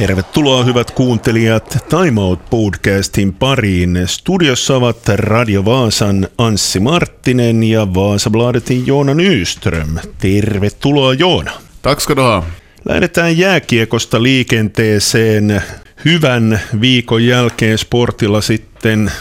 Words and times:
Tervetuloa 0.00 0.64
hyvät 0.64 0.90
kuuntelijat 0.90 1.78
Time 1.88 2.20
Out 2.20 2.50
podcastin 2.50 3.34
pariin. 3.34 3.98
Studiossa 4.06 4.76
ovat 4.76 5.08
Radio 5.08 5.64
Vaasan 5.64 6.28
Anssi 6.38 6.80
Marttinen 6.80 7.62
ja 7.64 7.94
Vaasabladetin 7.94 8.86
Joona 8.86 9.14
Nyström. 9.14 9.98
Tervetuloa 10.18 11.14
Joona. 11.14 11.52
Tack 11.82 12.00
ska 12.00 12.16
du 12.16 12.22
ha. 12.22 12.42
Lähdetään 12.88 13.38
jääkiekosta 13.38 14.22
liikenteeseen. 14.22 15.62
Hyvän 16.04 16.60
viikon 16.80 17.26
jälkeen 17.26 17.78
sportilla 17.78 18.40
sitten 18.40 19.12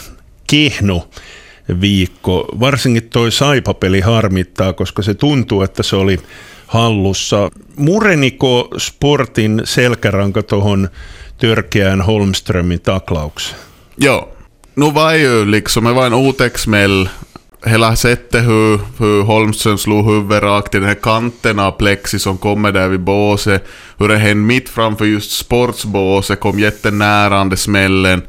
kehno 0.50 1.10
viikko. 1.82 2.48
Varsinkin 2.60 3.10
toi 3.10 3.32
Saipa-peli 3.32 4.00
harmittaa, 4.00 4.74
koska 4.74 5.02
se 5.02 5.14
tuntuu, 5.14 5.62
että 5.62 5.84
se 5.84 5.96
oli 5.96 6.20
hallussa. 6.70 7.50
Mureniko 7.76 8.70
sportin 8.78 9.62
selkäranka 9.64 10.44
tuohon 10.44 10.90
törkeään 11.38 12.02
Holmströmin 12.02 12.82
taklaukseen? 12.82 13.60
Joo. 13.98 14.30
Nu 14.76 14.94
var 14.94 15.14
ju 15.14 15.52
liksom, 15.52 15.84
det 15.84 15.96
var 15.96 16.06
en 16.06 16.14
otäck 16.14 16.58
smäll. 16.58 17.10
Hela 17.66 17.96
sättet 17.96 18.46
hur, 18.48 18.80
hur 19.00 19.24
Holmström 19.24 19.78
slog 19.78 20.06
huvudet 20.06 20.44
rakt 20.44 20.72
den 20.72 20.84
här 20.84 20.96
av 21.60 21.72
plexi 21.72 22.20
som 22.20 22.38
kommer 22.38 22.72
där 22.72 22.88
vid 22.88 23.00
båset. 23.00 23.66
Hur 23.98 24.08
det 24.08 24.18
hände 24.18 24.44
mitt 24.44 24.70
framför 24.70 25.06
just 25.06 25.32
sportsbåset, 25.32 26.40
kom 26.40 26.60
jättenära 26.60 27.44
den 27.44 27.58
smällen. 27.58 28.22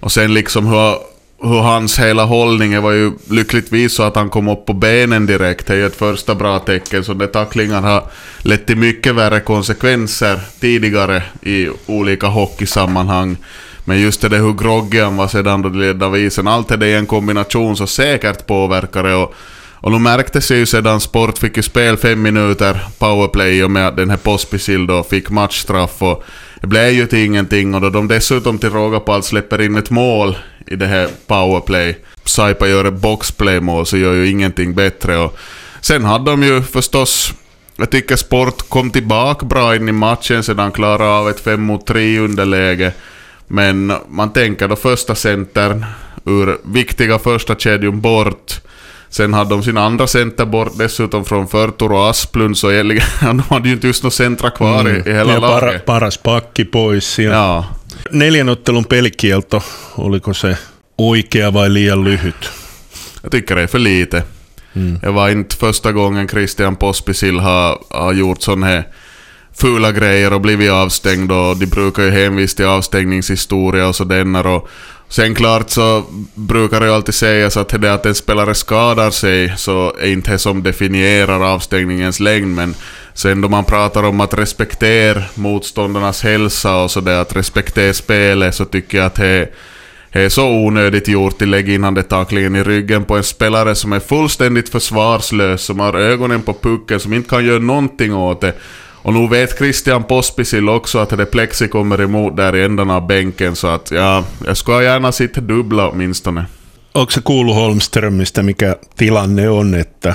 Och 0.00 0.12
sen 0.12 0.34
liksom 0.34 0.66
hur 0.66 0.96
hur 1.42 1.60
hans 1.60 1.98
hela 1.98 2.24
hållning 2.24 2.82
var 2.82 2.92
ju 2.92 3.12
lyckligtvis 3.30 3.94
så 3.94 4.02
att 4.02 4.16
han 4.16 4.30
kom 4.30 4.48
upp 4.48 4.66
på 4.66 4.72
benen 4.72 5.26
direkt. 5.26 5.66
Det 5.66 5.72
är 5.72 5.76
ju 5.76 5.86
ett 5.86 5.96
första 5.96 6.34
bra 6.34 6.58
tecken. 6.58 7.04
Så 7.04 7.14
de 7.14 7.26
tacklingar 7.26 7.82
har 7.82 8.02
lett 8.38 8.66
till 8.66 8.76
mycket 8.76 9.14
värre 9.14 9.40
konsekvenser 9.40 10.40
tidigare 10.60 11.22
i 11.42 11.68
olika 11.86 12.26
hockeysammanhang. 12.26 13.36
Men 13.84 14.00
just 14.00 14.20
det 14.20 14.38
hur 14.38 14.52
groggy 14.52 15.00
han 15.00 15.16
var 15.16 15.28
sedan 15.28 15.62
då 15.62 15.68
det 15.68 15.78
ledde 15.78 16.06
av 16.06 16.18
isen. 16.18 16.48
Allt 16.48 16.68
det 16.80 16.86
är 16.86 16.98
en 16.98 17.06
kombination 17.06 17.76
som 17.76 17.86
säkert 17.86 18.46
påverkar 18.46 19.02
det. 19.02 19.14
Och, 19.14 19.34
och 19.80 19.92
nu 19.92 19.98
märktes 19.98 20.48
det 20.48 20.56
ju 20.56 20.66
sedan 20.66 21.00
Sport 21.00 21.38
fick 21.38 21.56
ju 21.56 21.62
spel 21.62 21.96
fem 21.96 22.22
minuter 22.22 22.84
powerplay 22.98 23.64
och 23.64 23.70
med 23.70 23.88
att 23.88 23.96
den 23.96 24.10
här 24.10 24.16
Pospisil 24.16 24.86
då 24.86 25.02
fick 25.02 25.30
matchstraff. 25.30 26.02
Och 26.02 26.24
det 26.60 26.66
blev 26.66 26.90
ju 26.90 27.06
till 27.06 27.24
ingenting 27.24 27.74
och 27.74 27.80
då 27.80 27.90
de 27.90 28.08
dessutom 28.08 28.58
till 28.58 28.70
råga 28.70 29.00
på 29.00 29.12
allt 29.12 29.24
släpper 29.24 29.60
in 29.60 29.76
ett 29.76 29.90
mål 29.90 30.38
i 30.66 30.76
det 30.76 30.86
här 30.86 31.08
powerplay. 31.26 31.98
Saipa 32.24 32.68
gör 32.68 32.84
ett 32.84 33.00
boxplaymål 33.00 33.86
så 33.86 33.96
gör 33.96 34.14
ju 34.14 34.30
ingenting 34.30 34.74
bättre. 34.74 35.16
Och 35.16 35.38
sen 35.80 36.04
hade 36.04 36.30
de 36.30 36.42
ju 36.42 36.62
förstås 36.62 37.34
jag 37.78 37.90
tycker 37.90 38.16
Sport 38.16 38.68
kom 38.68 38.90
tillbaka 38.90 39.46
bra 39.46 39.76
in 39.76 39.88
i 39.88 39.92
matchen 39.92 40.42
sedan 40.42 40.72
klarade 40.72 41.10
av 41.10 41.28
ett 41.30 41.40
5 41.40 41.62
mot 41.62 41.86
3 41.86 42.18
underläge. 42.18 42.92
Men 43.46 43.92
man 44.08 44.32
tänker 44.32 44.68
då 44.68 44.76
första 44.76 45.14
centern 45.14 45.84
ur 46.24 46.58
viktiga 46.64 47.18
första 47.18 47.54
kedjan 47.54 48.00
bort. 48.00 48.60
Sen 49.16 49.34
hade 49.34 49.50
de 49.50 49.62
sin 49.62 49.76
andra 49.76 50.06
center 50.06 50.44
bort 50.46 50.78
dessutom 50.78 51.24
från 51.24 51.48
Förtur 51.48 51.92
och 51.92 52.10
Asplund, 52.10 52.58
så 52.58 52.72
egentligen, 52.72 53.06
de 53.20 53.40
hade 53.40 53.68
ju 53.68 53.74
inte 53.74 53.86
just 53.86 54.02
några 54.02 54.10
centra 54.10 54.50
kvar 54.50 54.80
mm. 54.80 54.96
i, 54.96 55.10
i 55.10 55.12
hela 55.12 55.32
ja, 55.32 55.40
laget. 55.40 55.60
Para, 55.60 55.78
paras 55.78 56.16
pakki 56.16 56.64
pois. 56.64 57.18
Ja. 57.18 57.30
ja. 57.30 57.64
Neljän 58.10 58.48
ottelun 58.48 58.84
pelikielto, 58.84 59.62
oliko 59.94 60.34
se 60.34 60.56
oikea 60.98 61.50
vai 61.50 61.68
liian 61.68 62.04
lyhyt? 62.04 62.50
Jag 63.22 63.32
tycker 63.32 63.56
det 63.56 63.62
är 63.62 63.66
för 63.66 63.78
lite. 63.78 64.22
Mm. 64.72 64.98
Det 65.02 65.10
var 65.10 65.28
inte 65.28 65.56
första 65.56 65.92
gången 65.92 66.28
Christian 66.28 66.76
Pospisil 66.76 67.38
har, 67.38 67.78
har 67.90 68.12
gjort 68.12 68.42
sådana 68.42 68.66
här 68.66 68.84
fula 69.58 69.92
grejer 69.92 70.32
och 70.32 70.40
blivit 70.40 70.70
avstängd 70.70 71.32
och 71.32 71.56
de 71.56 71.66
brukar 71.66 72.02
ju 72.02 72.10
hänvisa 72.10 72.56
till 72.56 72.66
avstängningshistoria 72.66 73.88
och 73.88 73.96
sådär. 73.96 74.46
Och 74.46 74.68
Sen 75.08 75.34
klart 75.34 75.70
så 75.70 76.04
brukar 76.34 76.80
det 76.80 76.86
ju 76.86 76.92
alltid 76.92 77.14
sägas 77.14 77.56
att 77.56 77.68
det 77.68 77.94
att 77.94 78.06
en 78.06 78.14
spelare 78.14 78.54
skadar 78.54 79.10
sig 79.10 79.54
så 79.56 79.94
är 80.00 80.06
inte 80.06 80.30
det 80.30 80.38
som 80.38 80.62
definierar 80.62 81.54
avstängningens 81.54 82.20
längd. 82.20 82.56
Men 82.56 82.74
sen 83.14 83.40
då 83.40 83.48
man 83.48 83.64
pratar 83.64 84.02
om 84.02 84.20
att 84.20 84.34
respektera 84.34 85.22
motståndarnas 85.34 86.22
hälsa 86.22 86.76
och 86.76 86.90
sådär 86.90 87.20
att 87.20 87.36
respektera 87.36 87.92
spelet 87.92 88.54
så 88.54 88.64
tycker 88.64 88.98
jag 88.98 89.06
att 89.06 89.14
det 89.14 89.48
är 90.10 90.28
så 90.28 90.48
onödigt 90.48 91.08
gjort. 91.08 91.42
I 91.42 91.46
lägg 91.46 92.08
tacklingen 92.08 92.56
i 92.56 92.62
ryggen 92.62 93.04
på 93.04 93.16
en 93.16 93.22
spelare 93.22 93.74
som 93.74 93.92
är 93.92 94.00
fullständigt 94.00 94.68
försvarslös, 94.68 95.62
som 95.62 95.80
har 95.80 95.94
ögonen 95.94 96.42
på 96.42 96.54
pucken, 96.54 97.00
som 97.00 97.12
inte 97.12 97.28
kan 97.28 97.44
göra 97.44 97.58
någonting 97.58 98.14
åt 98.14 98.40
det. 98.40 98.54
Och 99.06 99.12
nu 99.12 99.28
vet 99.28 99.58
Christian 99.58 100.04
Pospisil 100.04 100.68
också 100.68 100.98
att 100.98 101.10
det 101.10 101.26
plexi 101.26 101.68
kommer 101.68 102.00
emot 102.00 102.36
där 102.36 102.56
i 102.56 102.64
ändan 102.64 102.90
av 102.90 103.06
bänken, 103.06 103.56
så 103.56 103.66
att 103.66 103.90
ja, 103.90 104.24
jag 104.46 104.56
skulle 104.56 104.84
gärna 104.84 105.12
sitta 105.12 105.40
dubbla 105.40 105.88
åtminstone. 105.88 106.46
Onko 106.94 107.12
se 107.12 107.20
kuullut 107.20 107.54
Holmströmistä, 107.54 108.42
mikä 108.42 108.76
tilanne 108.96 109.50
on, 109.50 109.74
että 109.74 110.14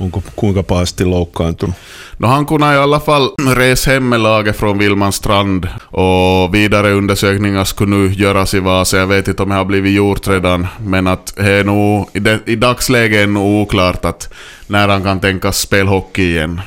onko 0.00 0.22
kuinka 0.40 0.62
pahasti 0.62 1.04
loukkaantunut? 1.04 1.74
No 2.18 2.28
han 2.28 2.46
kunde 2.46 2.74
i 2.74 2.78
alla 2.78 3.00
fall 3.00 3.30
resa 3.54 3.90
hem 3.90 4.08
med 4.08 4.20
laget 4.20 4.56
från 4.56 4.78
Vilmanstrand 4.78 5.68
och 5.90 6.54
vidare 6.54 6.92
undersökningar 6.92 7.64
skulle 7.64 7.96
nu 7.96 8.12
göras 8.12 8.54
i 8.54 8.60
Vasa. 8.60 8.96
Jag 8.96 9.06
vet 9.06 9.28
inte 9.28 9.42
om 9.42 9.48
det 9.48 9.54
har 9.54 9.64
blivit 9.64 9.96
gjort 9.96 10.28
redan, 10.28 10.66
men 10.86 11.06
att 11.06 11.34
det 11.36 11.50
är 11.50 11.64
nog, 11.64 12.08
i, 12.12 12.52
i 12.52 12.56
dagsläget 12.56 13.22
är 13.22 13.26
nog 13.26 13.62
oklart 13.62 14.04
att 14.04 14.32
när 14.66 14.88
han 14.88 15.02
kan 15.02 15.20
tänkas 15.20 15.58
spela 15.58 15.90
hockey 15.90 16.22
igen. 16.22 16.60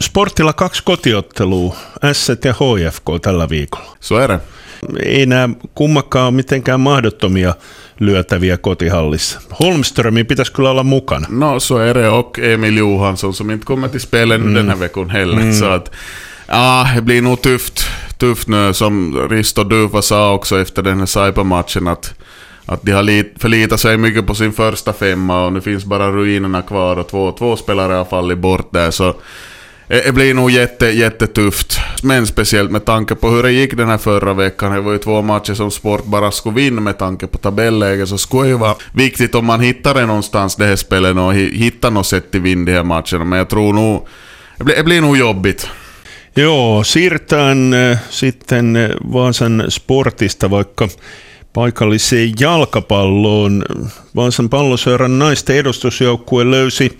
Sportilla 0.00 0.52
kaksi 0.52 0.82
kotiottelua, 0.84 1.76
S 2.12 2.28
ja 2.44 2.52
HFK 2.52 3.22
tällä 3.22 3.48
viikolla. 3.48 3.96
Det. 4.28 4.40
Ei 5.02 5.26
nämä 5.26 5.48
kummakaan 5.74 6.26
ole 6.26 6.34
mitenkään 6.34 6.80
mahdottomia 6.80 7.54
lyötäviä 8.00 8.56
kotihallissa. 8.56 9.40
Holmströmi 9.60 10.24
pitäisi 10.24 10.52
kyllä 10.52 10.70
olla 10.70 10.82
mukana. 10.82 11.26
No, 11.30 11.60
så 11.60 11.78
är 11.78 11.94
det. 11.94 12.08
Och 12.08 12.38
Emil 12.38 12.76
Johansson 12.76 13.34
som 13.34 13.50
inte 13.50 13.66
kommer 13.66 13.88
till 13.88 14.00
spelen 14.00 14.40
mm. 14.40 14.54
den 14.54 14.68
här 14.68 14.76
veckan 14.76 15.10
heller. 15.10 15.40
Mm. 15.40 15.52
Så 15.52 15.64
att, 15.64 15.92
ja, 16.48 16.86
det 16.94 17.02
blir 17.02 17.22
nog 17.22 17.42
tufft, 17.42 17.84
tufft 18.18 18.48
nu 18.48 18.72
som 18.72 19.28
Risto 19.30 19.64
Duva 19.64 20.02
sa 20.02 20.32
också 20.32 20.60
efter 20.60 20.82
den 20.82 20.98
här 20.98 21.06
Saipa-matchen 21.06 21.88
att 21.88 22.14
att 22.66 22.82
de 22.82 22.92
har 22.92 23.38
förlitat 23.38 23.80
sig 23.80 23.96
mycket 23.96 24.26
på 24.26 24.34
sin 24.34 24.52
första 24.52 24.92
femma 24.92 25.46
och 25.46 25.52
nu 25.52 25.60
finns 25.60 25.84
bara 25.84 26.10
ruinerna 26.10 26.62
kvar 26.62 26.96
och 26.96 27.08
två, 27.08 27.32
två 27.32 27.56
spelare 27.56 27.92
har 27.92 28.04
fallit 28.04 28.38
bort 28.38 28.72
där 28.72 28.90
så 28.90 29.14
det 29.88 30.14
blir 30.14 30.34
nog 30.34 30.50
jätte, 30.50 30.86
jättetufft. 30.86 31.78
Men 32.02 32.26
speciellt 32.26 32.70
med 32.70 32.84
tanke 32.84 33.14
på 33.14 33.28
hur 33.28 33.42
det 33.42 33.52
gick 33.52 33.76
den 33.76 33.88
här 33.88 33.98
förra 33.98 34.34
veckan. 34.34 34.72
Det 34.72 34.80
var 34.80 34.92
ju 34.92 34.98
två 34.98 35.22
matcher 35.22 35.54
som 35.54 35.70
Sport 35.70 36.04
bara 36.04 36.30
skulle 36.30 36.54
vinna 36.54 36.80
med 36.80 36.98
tanke 36.98 37.26
på 37.26 37.38
tabelläget. 37.38 38.08
Så 38.08 38.18
skulle 38.18 38.42
det 38.42 38.48
ju 38.48 38.58
vara 38.58 38.76
viktigt 38.92 39.34
om 39.34 39.46
man 39.46 39.60
hittar 39.60 39.94
det 39.94 40.06
någonstans 40.06 40.56
det 40.56 40.66
här 40.66 40.76
spelet 40.76 41.16
och 41.16 41.34
hittar 41.34 41.90
något 41.90 42.06
sätt 42.06 42.30
till 42.30 42.40
vinna 42.40 42.64
de 42.64 42.72
här 42.72 42.84
matcherna. 42.84 43.24
Men 43.24 43.38
jag 43.38 43.48
tror 43.48 43.72
nog... 43.72 44.08
Det 44.58 44.64
blir, 44.64 44.76
det 44.76 44.84
blir 44.84 45.00
nog 45.00 45.16
jobbigt. 45.16 45.68
Joo, 46.36 46.84
siirrytään 46.84 47.74
äh, 47.74 47.98
sitten 48.10 48.94
Vaasan 49.12 49.64
sportista 49.68 50.50
vaikka 50.50 50.88
paikalliseen 51.52 52.34
jalkapalloon. 52.40 53.64
Vaasan 54.16 54.48
palloseuran 54.48 55.18
naisten 55.18 55.56
edustusjoukkue 55.56 56.50
löysi 56.50 56.98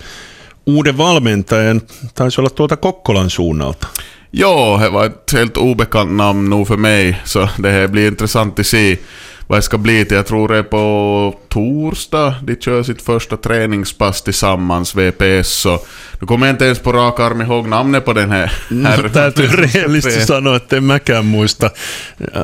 uuden 0.66 0.96
valmentajan, 0.96 1.80
taisi 2.14 2.40
olla 2.40 2.50
tuolta 2.50 2.76
Kokkolan 2.76 3.30
suunnalta. 3.30 3.86
Ja, 4.30 4.78
det 4.82 4.88
var 4.88 5.06
ett 5.06 5.32
helt 5.32 5.56
obekant 5.56 6.12
namn 6.12 6.50
nog 6.50 6.68
för 6.68 6.76
mig, 6.76 7.20
så 7.24 7.48
det 7.58 7.70
här 7.70 7.86
blir 7.86 8.08
intressant 8.08 8.58
att 8.58 8.66
se 8.66 8.98
vad 9.46 9.58
det 9.58 9.62
ska 9.62 9.78
bli 9.78 10.04
till. 10.04 10.16
Jag 10.16 10.26
tror 10.26 10.48
det 10.48 10.58
är 10.58 10.62
på 10.62 11.34
torsdag 11.48 12.34
de 12.42 12.56
kör 12.56 12.82
sitt 12.82 13.02
första 13.02 13.36
träningspass 13.36 14.22
tillsammans, 14.22 14.94
VPS. 14.94 15.48
Så 15.48 15.80
nu 16.20 16.26
kommer 16.26 16.46
jag 16.46 16.54
inte 16.54 16.64
ens 16.64 16.78
på 16.78 16.92
rak 16.92 17.20
arm 17.20 17.40
ihåg 17.40 17.68
namnet 17.68 18.04
på 18.04 18.12
den 18.12 18.30
här. 18.30 18.52
No, 18.68 19.08
täytyy 19.08 19.46
rehellisesti 19.56 20.26
sanoa, 20.26 20.56
että 20.56 20.76
en 20.76 20.84
mäkään 20.84 21.26
muista. 21.26 21.70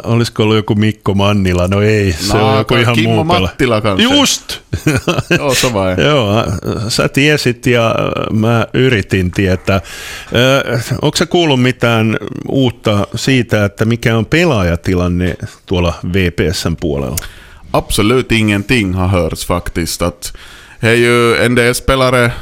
Olisiko 0.04 0.42
ollut 0.42 0.56
joku 0.56 0.74
Mikko 0.74 1.14
Mannila? 1.14 1.68
No 1.68 1.82
ei, 1.82 2.12
se 2.12 2.36
no, 2.36 2.50
on 2.50 2.58
joku 2.58 2.74
ihan 2.74 2.94
Kimmo 2.94 3.24
muu 3.24 3.24
Mattila 3.24 3.80
kanssa. 3.80 4.14
Just! 4.14 4.58
Joo, 5.38 5.54
se 5.54 5.72
vai. 5.72 5.94
Joo, 6.04 6.44
sä 6.88 7.08
tiesit 7.08 7.66
ja 7.66 7.94
mä 8.32 8.66
yritin 8.74 9.30
tietää. 9.30 9.80
Onko 11.02 11.16
se 11.16 11.26
kuullut 11.26 11.62
mitään 11.62 12.18
uutta 12.48 13.06
siitä, 13.14 13.64
että 13.64 13.84
mikä 13.84 14.16
on 14.16 14.26
pelaajatilanne 14.26 15.36
tuolla 15.66 15.94
VPSn 16.12 16.76
puolella? 16.80 16.89
Absolut 17.70 18.32
ingenting 18.32 18.94
har 18.94 19.06
hörts 19.08 19.44
faktiskt. 19.44 20.02
Att 20.02 20.36
det 20.80 20.88
är 20.88 20.94
ju 20.94 21.36
en 21.36 21.54
del 21.54 21.74
spelare 21.74 22.32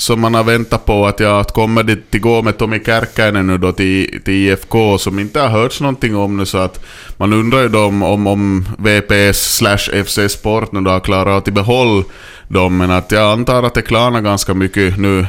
som 0.00 0.20
man 0.20 0.34
har 0.34 0.44
väntat 0.44 0.86
på 0.86 1.06
att 1.06 1.20
jag 1.20 1.46
kommer 1.46 1.82
det 1.82 2.10
till 2.10 2.20
gå 2.20 2.42
med 2.42 2.58
Tommy 2.58 2.80
Kärkkäinen 2.86 3.46
nu 3.46 3.58
då 3.58 3.72
till, 3.72 4.20
till 4.24 4.34
IFK 4.34 4.98
som 4.98 5.18
inte 5.18 5.40
har 5.40 5.48
hörts 5.48 5.80
någonting 5.80 6.16
om 6.16 6.36
nu 6.36 6.46
så 6.46 6.58
att 6.58 6.84
man 7.16 7.32
undrar 7.32 7.62
ju 7.62 7.68
då 7.68 7.84
om, 7.84 8.02
om, 8.02 8.26
om 8.26 8.68
VPS 8.78 9.56
slash 9.56 10.04
FC 10.04 10.18
Sport 10.28 10.72
nu 10.72 10.80
då 10.80 10.90
har 10.90 11.00
klarat 11.00 11.48
att 11.48 11.54
behålla 11.54 12.04
dem 12.48 12.76
men 12.76 12.90
att 12.90 13.12
jag 13.12 13.32
antar 13.32 13.62
att 13.62 13.74
det 13.74 13.82
klarnar 13.82 14.20
ganska 14.20 14.54
mycket 14.54 14.98
nu 14.98 15.26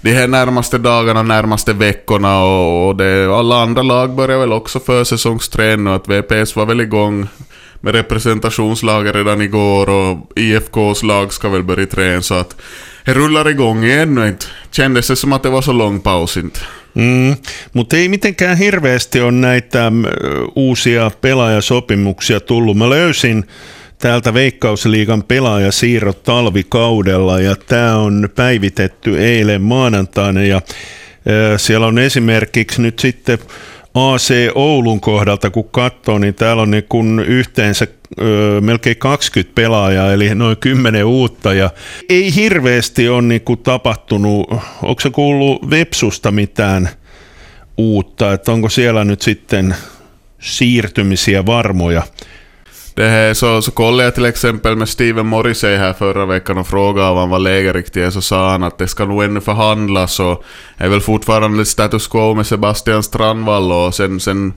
de 0.00 0.12
här 0.12 0.28
närmaste 0.28 0.78
dagarna, 0.78 1.22
närmaste 1.22 1.72
veckorna 1.72 2.44
och, 2.44 2.88
och 2.88 2.96
det, 2.96 3.34
alla 3.34 3.62
andra 3.62 3.82
lag 3.82 4.14
börjar 4.14 4.38
väl 4.38 4.52
också 4.52 4.80
försäsongsträna 4.80 5.90
och 5.90 5.96
att 5.96 6.08
VPS 6.08 6.56
var 6.56 6.66
väl 6.66 6.80
igång 6.80 7.28
med 7.86 7.94
representationslaget 7.94 9.14
redan 9.14 9.40
igår 9.40 9.88
och 9.88 10.18
IFKs 10.36 11.02
lag 11.02 11.32
ska 11.32 11.48
väl 11.48 11.62
börja 11.62 11.86
träna 11.86 12.22
så 12.22 12.34
att 12.34 12.56
det 13.04 13.14
rullar 13.14 13.48
igång 13.48 13.78
och 14.18 14.26
inte 14.26 14.46
kändes 14.70 15.06
det 15.06 15.16
som 15.16 15.32
att 15.32 15.42
det 15.42 15.50
var 15.50 15.62
så 15.62 15.72
lång 15.72 16.00
paus 16.00 16.36
inte. 16.36 16.60
Mm, 16.94 17.36
mutta 17.72 17.96
ei 17.96 18.08
mitenkään 18.08 18.56
hirveästi 18.56 19.20
ole 19.20 19.32
näitä 19.32 19.92
uusia 20.54 21.10
pelaajasopimuksia 21.20 22.40
tullut. 22.40 22.76
Mä 22.76 22.90
löysin 22.90 23.44
täältä 23.98 24.34
Veikkausliigan 24.34 25.22
pelaajasiirrot 25.22 26.22
talvikaudella 26.22 27.40
ja 27.40 27.56
tämä 27.56 27.98
on 27.98 28.28
päivitetty 28.34 29.18
eilen 29.18 29.62
maanantaina 29.62 30.42
ja 30.42 30.60
siellä 31.56 31.86
on 31.86 31.98
esimerkiksi 31.98 32.82
nyt 32.82 32.98
sitten 32.98 33.38
AC 33.96 34.34
Oulun 34.54 35.00
kohdalta, 35.00 35.50
kun 35.50 35.68
katsoo, 35.70 36.18
niin 36.18 36.34
täällä 36.34 36.62
on 36.62 36.70
niin 36.70 36.84
kun 36.88 37.24
yhteensä 37.26 37.86
ö, 38.20 38.60
melkein 38.60 38.96
20 38.96 39.54
pelaajaa, 39.54 40.12
eli 40.12 40.34
noin 40.34 40.56
10 40.56 41.04
uutta. 41.04 41.54
Ja 41.54 41.70
ei 42.08 42.34
hirveästi 42.34 43.08
ole 43.08 43.22
niin 43.22 43.40
kuin 43.40 43.58
tapahtunut, 43.58 44.50
onko 44.82 45.00
se 45.00 45.10
kuullut 45.10 45.70
Vepsusta 45.70 46.30
mitään 46.30 46.88
uutta, 47.76 48.32
että 48.32 48.52
onko 48.52 48.68
siellä 48.68 49.04
nyt 49.04 49.22
sitten 49.22 49.76
siirtymisiä 50.38 51.46
varmoja? 51.46 52.02
Det 52.96 53.08
här, 53.08 53.34
så, 53.34 53.62
så 53.62 53.70
kollade 53.70 54.04
jag 54.04 54.14
till 54.14 54.24
exempel 54.24 54.76
med 54.76 54.88
Steven 54.88 55.26
Morrissey 55.26 55.76
här 55.76 55.92
förra 55.92 56.26
veckan 56.26 56.58
och 56.58 56.66
frågade 56.66 57.08
om 57.08 57.16
han 57.16 57.30
var 57.30 57.38
lägeriktig 57.38 58.12
så 58.12 58.22
sa 58.22 58.50
han 58.50 58.62
att 58.62 58.78
det 58.78 58.88
ska 58.88 59.04
nog 59.04 59.24
ännu 59.24 59.40
förhandlas 59.40 60.20
och 60.20 60.44
är 60.76 60.88
väl 60.88 61.00
fortfarande 61.00 61.64
status 61.64 62.06
quo 62.06 62.34
med 62.34 62.46
Sebastian 62.46 63.02
Strandvall 63.02 63.72
och 63.72 63.94
sen, 63.94 64.20
sen 64.20 64.54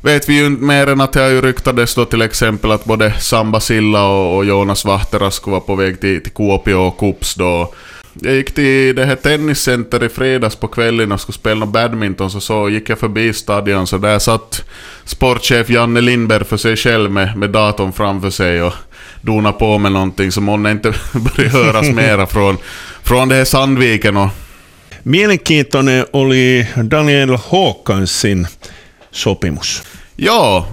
vet 0.00 0.28
vi 0.28 0.34
ju 0.34 0.46
inte 0.46 0.64
mer 0.64 0.86
än 0.86 1.00
att 1.00 1.12
det 1.12 1.20
har 1.20 1.28
ju 1.28 1.40
ryktades 1.40 1.94
då 1.94 2.04
till 2.04 2.22
exempel 2.22 2.70
att 2.70 2.84
både 2.84 3.12
Samba 3.12 3.60
Silla 3.60 4.06
och, 4.06 4.36
och 4.36 4.44
Jonas 4.44 4.84
Vahtera 4.84 5.30
skulle 5.30 5.52
vara 5.52 5.60
på 5.60 5.74
väg 5.74 6.00
till, 6.00 6.22
till 6.22 6.32
Kuopio 6.32 6.74
och 6.74 6.98
Kups 6.98 7.34
då 7.34 7.74
jag 8.14 8.34
gick 8.34 8.54
till 8.54 8.96
det 8.96 9.04
här 9.04 9.16
tenniscenter 9.16 10.04
i 10.04 10.08
fredags 10.08 10.56
på 10.56 10.68
kvällen 10.68 11.12
och 11.12 11.20
skulle 11.20 11.38
spela 11.38 11.66
badminton 11.66 12.30
så, 12.30 12.40
så 12.40 12.68
gick 12.68 12.88
jag 12.88 12.98
förbi 12.98 13.32
stadion 13.32 13.86
så 13.86 13.98
där 13.98 14.18
satt 14.18 14.64
sportchef 15.04 15.70
Janne 15.70 16.00
Lindberg 16.00 16.44
för 16.44 16.56
sig 16.56 16.76
själv 16.76 17.10
med, 17.10 17.36
med 17.36 17.50
datorn 17.50 17.92
framför 17.92 18.30
sig 18.30 18.62
och 18.62 18.72
dona 19.20 19.52
på 19.52 19.78
med 19.78 19.92
någonting 19.92 20.32
så 20.32 20.40
månne 20.40 20.70
inte 20.70 20.88
börjar 21.12 21.50
höras 21.50 21.90
mera 21.90 22.26
från, 22.26 22.56
från 23.02 23.28
det 23.28 23.34
här 23.34 23.44
Sandviken 23.44 24.16
och 24.16 24.28
Mielenkiintoinen 25.02 26.06
oli 26.12 26.66
Daniel 26.76 27.30
Håkansin 27.30 28.46
sopimus. 29.10 29.82
Ja, 30.16 30.66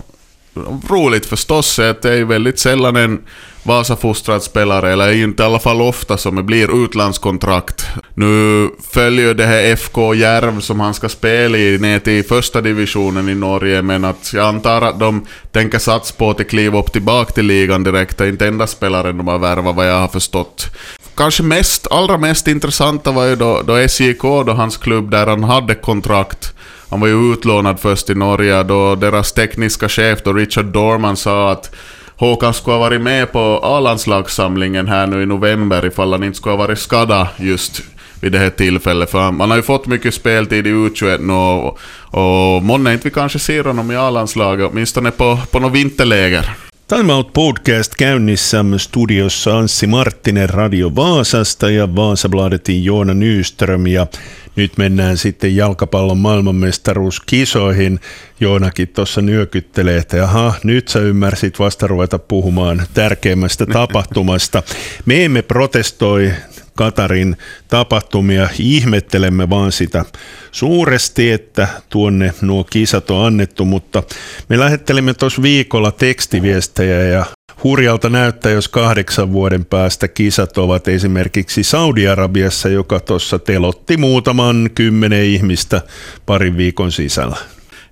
roligt 0.89 1.25
förstås. 1.25 1.75
Det 1.75 2.05
är 2.05 2.23
väldigt 2.23 2.59
sällan 2.59 2.95
en 2.95 3.21
Vasa-fostrad 3.67 4.43
spelare, 4.43 4.91
eller 4.93 5.13
inte 5.13 5.43
i 5.43 5.45
alla 5.45 5.59
fall 5.59 5.81
ofta, 5.81 6.17
som 6.17 6.35
det 6.35 6.43
blir 6.43 6.83
utlandskontrakt. 6.83 7.85
Nu 8.13 8.69
följer 8.91 9.33
det 9.33 9.45
här 9.45 9.75
FK 9.75 10.13
Järv 10.13 10.59
som 10.59 10.79
han 10.79 10.93
ska 10.93 11.09
spela 11.09 11.57
i 11.57 11.77
ner 11.77 11.99
till 11.99 12.25
första 12.25 12.61
divisionen 12.61 13.29
i 13.29 13.35
Norge, 13.35 13.81
men 13.81 14.05
att 14.05 14.33
jag 14.33 14.45
antar 14.45 14.81
att 14.81 14.99
de 14.99 15.25
tänker 15.51 15.79
satsa 15.79 16.13
på 16.17 16.29
att 16.29 16.47
kliva 16.49 16.79
upp 16.79 16.91
tillbaka 16.91 17.31
till 17.31 17.45
ligan 17.45 17.83
direkt. 17.83 18.17
Det 18.17 18.23
är 18.23 18.29
inte 18.29 18.47
enda 18.47 18.67
spelaren 18.67 19.17
de 19.17 19.27
har 19.27 19.39
värvat 19.39 19.75
vad 19.75 19.89
jag 19.89 19.99
har 19.99 20.07
förstått. 20.07 20.67
Kanske 21.15 21.43
mest, 21.43 21.87
allra 21.91 22.17
mest 22.17 22.47
intressanta 22.47 23.11
var 23.11 23.25
ju 23.25 23.35
då, 23.35 23.61
då 23.61 23.87
SJK, 23.87 24.21
då 24.21 24.53
hans 24.53 24.77
klubb 24.77 25.11
där 25.11 25.27
han 25.27 25.43
hade 25.43 25.75
kontrakt. 25.75 26.53
Han 26.89 26.99
var 26.99 27.07
ju 27.07 27.33
utlånad 27.33 27.79
först 27.79 28.09
i 28.09 28.15
Norge 28.15 28.63
då 28.63 28.95
deras 28.95 29.33
tekniska 29.33 29.89
chef 29.89 30.19
då 30.23 30.33
Richard 30.33 30.65
Dorman 30.65 31.17
sa 31.17 31.51
att 31.51 31.75
Håkan 32.17 32.53
skulle 32.53 32.73
ha 32.73 32.79
varit 32.79 33.01
med 33.01 33.31
på 33.31 33.59
A-landslagssamlingen 33.63 34.87
här 34.87 35.07
nu 35.07 35.23
i 35.23 35.25
november 35.25 35.85
ifall 35.85 36.11
han 36.11 36.23
inte 36.23 36.37
skulle 36.37 36.53
ha 36.53 36.67
varit 36.67 36.79
skadad 36.79 37.27
just 37.37 37.81
vid 38.21 38.31
det 38.31 38.39
här 38.39 38.49
tillfället. 38.49 39.11
För 39.11 39.31
man 39.31 39.49
har 39.49 39.57
ju 39.57 39.63
fått 39.63 39.87
mycket 39.87 40.13
speltid 40.13 40.67
i 40.67 40.71
U21 40.71 41.31
och, 41.31 41.79
och 42.19 42.63
månne 42.63 42.93
inte 42.93 43.07
vi 43.07 43.13
kanske 43.13 43.39
ser 43.39 43.63
honom 43.63 43.91
i 43.91 43.95
A-landslaget, 43.95 44.69
åtminstone 44.71 45.11
på, 45.11 45.39
på 45.51 45.59
något 45.59 45.73
vinterläger. 45.73 46.49
Time 46.89 47.13
Out 47.13 47.33
Podcast 47.33 47.99
käynnissä 47.99 48.63
studiossa 48.77 49.57
Anssi 49.57 49.87
Marttinen 49.87 50.47
Radio 50.47 50.89
Vaasasta 50.89 51.71
ja 51.71 51.87
Vaasabladetin 51.95 52.83
Joona 52.83 53.13
Nyström 53.13 53.87
ja 53.87 54.07
nyt 54.57 54.77
mennään 54.77 55.17
sitten 55.17 55.55
jalkapallon 55.55 56.17
maailmanmestaruuskisoihin. 56.17 57.99
Joonakin 58.39 58.87
tuossa 58.87 59.21
nyökyttelee, 59.21 59.97
että 59.97 60.23
aha, 60.23 60.53
nyt 60.63 60.87
sä 60.87 60.99
ymmärsit 60.99 61.59
vasta 61.59 61.87
ruveta 61.87 62.19
puhumaan 62.19 62.85
tärkeimmästä 62.93 63.65
tapahtumasta. 63.65 64.63
Me 65.05 65.25
emme 65.25 65.41
protestoi 65.41 66.31
Katarin 66.77 67.37
tapahtumia, 67.67 68.49
ihmettelemme 68.59 69.49
vaan 69.49 69.71
sitä 69.71 70.05
suuresti, 70.51 71.31
että 71.31 71.67
tuonne 71.89 72.33
nuo 72.41 72.63
kisat 72.63 73.11
on 73.11 73.25
annettu, 73.25 73.65
mutta 73.65 74.03
me 74.49 74.59
lähettelimme 74.59 75.13
tuossa 75.13 75.41
viikolla 75.41 75.91
tekstiviestejä 75.91 77.03
ja 77.03 77.25
hurjalta 77.63 78.09
näyttää, 78.09 78.51
jos 78.51 78.67
kahdeksan 78.67 79.33
vuoden 79.33 79.65
päästä 79.65 80.07
kisat 80.07 80.57
ovat 80.57 80.87
esimerkiksi 80.87 81.63
Saudi-Arabiassa, 81.63 82.69
joka 82.69 82.99
tuossa 82.99 83.39
telotti 83.39 83.97
muutaman 83.97 84.69
kymmenen 84.75 85.23
ihmistä 85.23 85.81
parin 86.25 86.57
viikon 86.57 86.91
sisällä. 86.91 87.37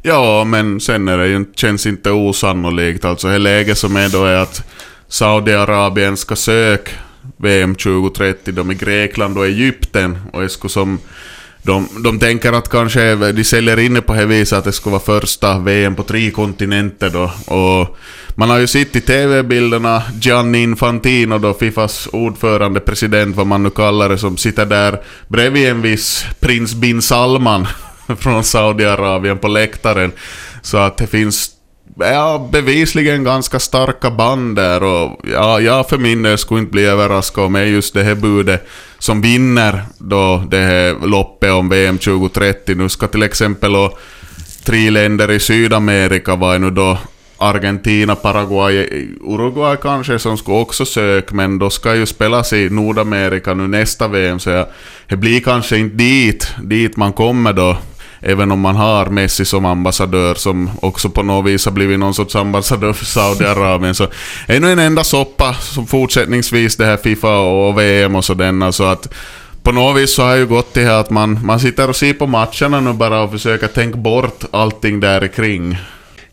Ja, 0.04 0.46
men 0.46 0.80
sen 0.80 1.10
är 1.10 1.18
det 1.18 1.28
ju, 1.28 1.46
känns 1.56 1.86
inte 1.86 2.12
osannolikt. 2.12 3.06
Alltså 3.06 3.28
det 3.28 3.40
läge 3.40 3.76
som 3.76 3.96
är 3.96 4.10
då 4.10 4.26
är 4.26 4.36
att 4.36 4.64
Saudiarabien 5.08 6.18
ska 6.18 6.36
söka 6.36 6.92
VM 7.38 7.76
2030, 7.76 8.54
de 8.54 8.70
är 8.70 8.74
Grekland 8.74 9.38
och 9.38 9.46
Egypten 9.46 10.18
och 10.34 10.42
det 10.42 10.50
skulle 10.50 10.72
som 10.72 11.00
de, 11.66 11.88
de 12.04 12.20
tänker 12.20 12.54
att 12.54 12.70
kanske 12.70 13.16
de 13.32 13.44
säljer 13.44 13.80
in 13.80 13.94
det 13.94 14.02
på 14.02 14.14
det 14.14 14.26
viset 14.26 14.58
att 14.58 14.64
det 14.64 14.72
ska 14.72 14.90
vara 14.90 15.00
första 15.00 15.60
VM 15.60 15.96
på 15.96 16.04
tre 16.04 16.32
kontinenter 16.32 17.10
då. 17.10 17.32
Och 17.56 17.98
man 18.36 18.50
har 18.50 18.58
ju 18.58 18.68
sett 18.68 18.96
i 18.96 19.02
TV-bilderna 19.02 20.04
Gianni 20.22 20.64
Infantino 20.64 21.38
då, 21.38 21.54
Fifas 21.54 22.08
ordförande, 22.12 22.80
president, 22.80 23.36
vad 23.36 23.48
man 23.48 23.64
nu 23.64 23.70
kallar 23.70 24.10
det, 24.10 24.18
som 24.18 24.38
sitter 24.38 24.66
där 24.66 25.02
bredvid 25.28 25.70
en 25.70 25.82
viss 25.82 26.26
prins 26.40 26.76
bin 26.76 27.02
Salman 27.02 27.68
från 28.20 28.44
Saudiarabien 28.44 29.38
på 29.38 29.48
läktaren. 29.48 30.12
Så 30.62 30.78
att 30.78 30.98
det 30.98 31.08
finns 31.08 31.55
ja, 31.96 32.50
bevisligen 32.52 33.24
ganska 33.24 33.60
starka 33.60 34.12
band 34.12 34.56
där 34.56 34.84
och 34.84 35.20
ja, 35.34 35.60
jag 35.60 35.90
för 35.90 35.98
min 35.98 36.24
del 36.24 36.38
skulle 36.38 36.60
inte 36.60 36.72
bli 36.72 36.86
överraskad 36.86 37.46
om 37.46 37.56
just 37.56 37.94
det 37.94 38.04
här 38.04 38.16
budet 38.16 38.68
som 39.00 39.22
vinner 39.22 39.82
då 39.98 40.44
det 40.50 40.58
här 40.58 41.08
loppet 41.08 41.52
om 41.52 41.70
VM 41.70 41.98
2030. 41.98 42.76
Nu 42.76 42.90
ska 42.90 43.08
till 43.08 43.24
exempel 43.24 43.74
då 43.74 43.98
tre 44.64 44.90
länder 44.90 45.32
i 45.32 45.40
Sydamerika 45.40 46.36
vara 46.36 46.58
nu 46.58 46.72
då 46.72 46.98
Argentina, 47.38 48.16
Paraguay, 48.16 48.88
Uruguay 49.22 49.78
kanske 49.82 50.20
som 50.20 50.38
skulle 50.38 50.58
också 50.58 50.86
söka, 50.86 51.36
men 51.36 51.60
då 51.60 51.70
ska 51.70 51.96
ju 51.96 52.06
spelas 52.06 52.54
i 52.54 52.70
Nordamerika 52.70 53.54
nu 53.54 53.68
nästa 53.68 54.08
VM, 54.08 54.40
så 54.40 54.50
jag, 54.50 54.68
det 55.08 55.16
blir 55.16 55.42
kanske 55.42 55.78
inte 55.78 55.96
dit, 55.96 56.54
dit 56.64 56.98
man 56.98 57.14
kommer 57.14 57.54
då 57.54 57.78
även 58.26 58.52
om 58.52 58.60
man 58.60 58.76
har 58.76 59.06
Messi 59.06 59.46
som 59.46 59.66
ambassadör 59.66 60.36
som 60.36 60.70
också 60.82 61.10
på 61.10 61.24
något 61.24 61.46
vis 61.46 61.66
har 61.66 61.72
blivit 61.72 62.00
någon 62.00 62.14
sorts 62.14 62.36
ambassadör 62.36 62.94
för 62.94 63.06
Saudiarabien. 63.06 63.96
Så 63.96 64.08
ännu 64.48 64.72
en 64.72 64.80
enda 64.80 65.04
soppa 65.04 65.54
som 65.54 65.88
fortsättningsvis 65.88 66.76
det 66.78 66.86
här 66.86 66.98
Fifa 66.98 67.38
och 67.40 67.80
VM 67.80 68.16
och 68.16 68.26
sådana. 68.26 68.72
Så 68.72 68.84
att 68.84 69.14
på 69.64 69.72
något 69.72 69.98
vis 69.98 70.14
så 70.14 70.24
har 70.24 70.36
ju 70.36 70.46
gått 70.46 70.74
till 70.74 70.90
att 70.90 71.10
man, 71.10 71.40
man 71.46 71.60
sitter 71.60 71.90
och 71.90 71.96
ser 71.96 72.14
på 72.14 72.28
matcherna 72.28 72.80
nu 72.80 72.94
bara 72.94 73.22
och 73.22 73.32
försöker 73.32 73.68
tänka 73.68 73.98
bort 73.98 74.44
allting 74.52 75.00
där 75.00 75.28
kring. 75.28 75.78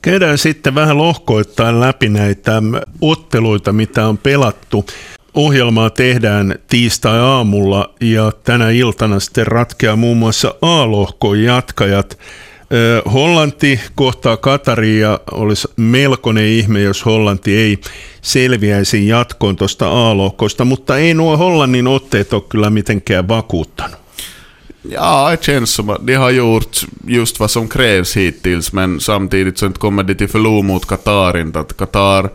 Käydään 0.04 0.38
sitten 0.38 0.75
vähän 0.75 0.99
lohkoittain 0.99 1.80
läpi 1.80 2.08
näitä 2.08 2.62
otteluita, 3.00 3.72
mitä 3.72 4.08
on 4.08 4.18
pelattu. 4.18 4.84
Ohjelmaa 5.34 5.90
tehdään 5.90 6.54
tiistai-aamulla 6.68 7.94
ja 8.00 8.32
tänä 8.44 8.70
iltana 8.70 9.20
sitten 9.20 9.46
ratkeaa 9.46 9.96
muun 9.96 10.16
muassa 10.16 10.54
A-lohkon 10.62 11.42
jatkajat. 11.42 12.18
Hollanti 13.12 13.80
kohtaa 13.94 14.36
Kataria 14.36 15.08
ja 15.08 15.20
olisi 15.30 15.68
melkoinen 15.76 16.46
ihme, 16.46 16.80
jos 16.80 17.04
Hollanti 17.04 17.56
ei 17.56 17.78
selviäisi 18.22 19.08
jatkoon 19.08 19.56
tuosta 19.56 20.10
A-lohkosta, 20.10 20.64
mutta 20.64 20.98
ei 20.98 21.14
nuo 21.14 21.36
Hollannin 21.36 21.86
otteet 21.86 22.32
ole 22.32 22.42
kyllä 22.48 22.70
mitenkään 22.70 23.28
vakuuttanut. 23.28 24.02
Ja, 24.84 25.30
det 25.30 25.40
känns 25.40 25.74
som 25.74 25.90
att 25.90 26.06
de 26.06 26.14
har 26.14 26.30
gjort 26.30 26.84
just 27.06 27.40
vad 27.40 27.50
som 27.50 27.68
krävs 27.68 28.16
hittills, 28.16 28.72
men 28.72 29.00
samtidigt 29.00 29.58
så 29.58 29.70
kommer 29.70 30.02
de 30.02 30.14
till 30.14 30.28
förlora 30.28 30.62
mot 30.62 30.86
Qatar 30.86 31.36
inte. 31.36 31.58
Att 31.58 31.76
Qatar 31.76 32.28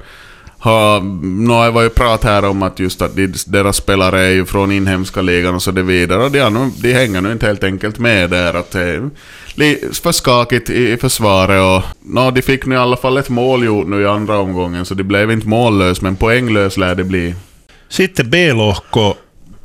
har, 0.60 1.02
no, 1.22 1.64
det 1.66 1.72
var 1.72 1.82
ju 1.82 1.90
prat 1.90 2.24
här 2.24 2.46
om 2.46 2.64
att 2.64 2.80
just 2.80 3.02
att 3.02 3.16
de, 3.16 3.34
deras 3.48 3.78
spelare 3.78 4.20
är 4.20 4.32
ju 4.32 4.46
från 4.46 4.72
inhemska 4.72 5.22
ligan 5.22 5.56
och 5.56 5.62
så 5.62 5.72
det 5.72 5.84
vidare. 5.84 6.24
Och 6.24 6.32
de, 6.32 6.72
de 6.82 6.94
hänger 6.94 7.22
nu 7.22 7.32
inte 7.32 7.46
helt 7.46 7.64
enkelt 7.64 8.00
med 8.00 8.30
där. 8.30 8.54
Att 8.54 8.72
det 8.72 8.82
är 8.82 9.94
för 10.02 10.12
skakigt 10.12 10.70
i 10.70 10.98
försvaret 10.98 11.62
och 11.62 11.84
no, 12.02 12.32
de 12.32 12.42
fick 12.42 12.66
nu 12.66 12.76
i 12.76 12.78
alla 12.78 12.98
fall 12.98 13.18
ett 13.18 13.30
mål 13.30 13.64
gjort 13.64 13.88
nu 13.88 14.02
i 14.02 14.06
andra 14.06 14.38
omgången 14.38 14.86
så 14.86 14.94
de 14.94 15.04
blev 15.04 15.32
inte 15.32 15.48
mållös 15.48 16.02
men 16.02 16.16
poänglös 16.16 16.78
lär 16.78 16.96
det 16.96 17.04
bli. 17.04 17.36
Sitten 17.90 18.30
B-lohko. 18.30 19.16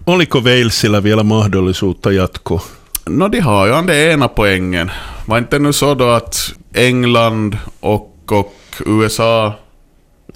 Oliko 0.07 0.41
Walesilla 0.41 1.03
vielä 1.03 1.23
mahdollisuutta 1.23 2.13
jatkoa? 2.13 2.61
No 3.09 3.29
de 3.29 3.41
har 3.41 3.67
ju 3.67 3.73
den 3.73 3.91
ena 3.91 4.29
poängen. 4.29 4.91
Var 5.27 5.39
inte 5.39 5.59
nu 5.59 5.73
så 5.73 5.95
då 5.95 6.09
att 6.09 6.53
England 6.75 7.59
och, 7.81 8.33
och 8.33 8.55
USA 8.87 9.53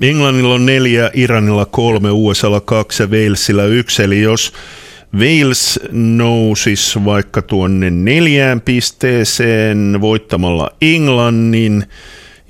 Englannilla 0.00 0.54
on 0.54 0.66
neljä, 0.66 1.10
Iranilla 1.14 1.66
kolme, 1.66 2.10
USAlla 2.10 2.60
kaksi 2.60 3.02
ja 3.02 3.06
Walesilla 3.06 3.64
yksi. 3.64 4.02
Eli 4.02 4.22
jos 4.22 4.52
Wales 5.16 5.80
nousisi 5.92 7.04
vaikka 7.04 7.42
tuonne 7.42 7.90
neljään 7.90 8.60
pisteeseen 8.60 9.98
voittamalla 10.00 10.70
Englannin, 10.80 11.84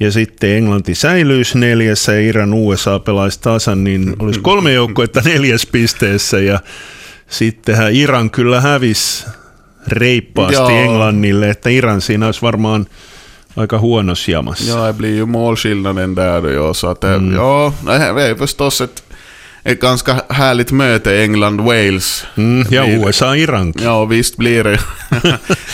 ja 0.01 0.13
sitten 0.13 0.51
Englanti 0.51 0.95
säilyisi 0.95 1.59
neljässä 1.59 2.13
ja 2.15 2.21
Iran 2.21 2.55
USA 2.55 2.99
pelaisi 2.99 3.41
tasan, 3.41 3.85
niin 3.85 4.17
olisi 4.19 4.41
kolme 4.41 4.73
joukkuetta 4.73 5.21
neljäs 5.25 5.67
pisteessä 5.67 6.39
ja 6.39 6.61
sittenhän 7.29 7.95
Iran 7.95 8.31
kyllä 8.31 8.61
hävisi 8.61 9.27
reippaasti 9.89 10.55
Joo. 10.55 10.69
Englannille, 10.69 11.51
että 11.51 11.71
Iran 11.71 12.01
siinä 12.01 12.27
olisi 12.27 12.43
varmaan 12.43 12.87
aika 13.57 13.77
huonossa 13.77 14.31
jamassa. 14.31 14.65
Ja, 14.65 14.87
det 14.87 14.93
blir 14.93 15.15
ju 15.15 15.27
målskillnaden 15.27 16.15
där 16.15 16.51
ja, 16.51 16.75
så 16.75 16.87
att 16.87 17.05
mm. 17.05 17.35
ja, 17.35 17.73
det 17.87 17.93
är 18.23 18.35
förstås 18.35 18.81
ett, 18.81 19.03
ett 19.63 19.81
ganska 19.81 20.21
härligt 20.29 20.73
möte 20.73 21.23
England-Wales. 21.23 22.25
Mm, 22.37 22.67
ja 22.71 22.87
USA-Iran. 22.87 23.75
Ja, 23.83 24.05
visst 24.05 24.37
blir 24.37 24.65
det. 24.65 24.81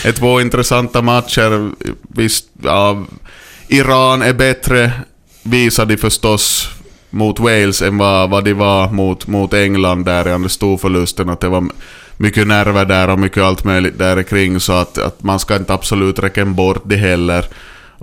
ett 0.08 0.16
två 0.16 0.40
intressanta 0.40 1.02
matcher. 1.02 1.70
Visst, 2.02 2.46
ja, 2.62 3.04
Iran 3.68 4.22
är 4.22 4.32
bättre, 4.32 4.92
visade 5.42 5.94
de 5.94 6.00
förstås 6.00 6.68
mot 7.10 7.40
Wales 7.40 7.82
än 7.82 7.98
vad, 7.98 8.30
vad 8.30 8.44
de 8.44 8.52
var 8.52 8.90
mot, 8.90 9.26
mot 9.26 9.54
England 9.54 10.04
där 10.04 10.26
i 10.26 10.30
den 10.30 10.48
storförlusten. 10.48 11.28
Att 11.28 11.40
det 11.40 11.48
var 11.48 11.68
mycket 12.16 12.46
nerver 12.46 12.84
där 12.84 13.10
och 13.10 13.18
mycket 13.18 13.42
allt 13.42 13.64
möjligt 13.64 13.98
där 13.98 14.22
kring 14.22 14.60
så 14.60 14.72
att, 14.72 14.98
att 14.98 15.22
man 15.22 15.38
ska 15.38 15.56
inte 15.56 15.74
absolut 15.74 16.18
räcka 16.18 16.44
bort 16.44 16.82
det 16.84 16.96
heller. 16.96 17.46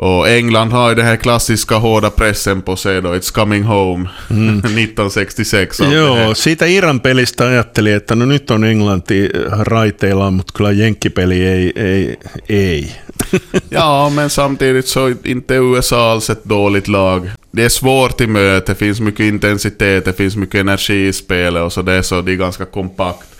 Och 0.02 0.30
England 0.30 0.72
har 0.72 0.90
ju 0.90 0.96
den 0.96 1.06
här 1.06 1.16
klassiska 1.16 1.76
hårda 1.76 2.10
pressen 2.10 2.62
på 2.62 2.76
sig 2.76 3.02
då, 3.02 3.16
It's 3.16 3.34
coming 3.34 3.64
home, 3.64 4.10
mm. 4.30 4.58
1966. 4.58 5.80
Joo, 5.80 6.36
siitä 6.36 6.66
Iran 6.66 7.00
pelistä 7.00 7.48
ajattelin, 7.48 7.96
että 7.96 8.16
no 8.16 8.26
nyt 8.26 8.52
on 8.52 8.64
Englanti 8.64 9.30
raiteilla, 9.50 10.32
mutta 10.32 10.54
kyllä 10.58 10.72
jenkkipeli 10.72 11.48
ei, 11.48 11.72
ei, 11.76 12.18
ei. 12.50 12.92
ja, 13.70 14.12
men 14.16 14.30
samtidigt 14.30 14.88
så 14.88 15.08
inte 15.24 15.58
USA 15.58 16.12
alls 16.12 16.30
ett 16.30 16.44
dåligt 16.44 16.88
lag. 16.88 17.30
Det 17.52 17.66
är 17.66 17.70
svårt 17.70 18.22
i 18.22 18.28
möte, 18.28 18.72
det 18.72 18.76
finns 18.76 19.02
mycket 19.02 19.26
intensitet, 19.26 20.06
det 20.06 20.14
finns 20.14 20.36
mycket 20.36 20.62
energi 20.62 21.08
i 21.08 21.14
spelet 21.14 21.64
och 21.64 21.74
så 21.74 21.82
det 21.82 21.94
är 21.94 22.02
så 22.02 22.22
det 22.22 22.32
är 22.32 22.36
ganska 22.36 22.66
kompakt. 22.66 23.39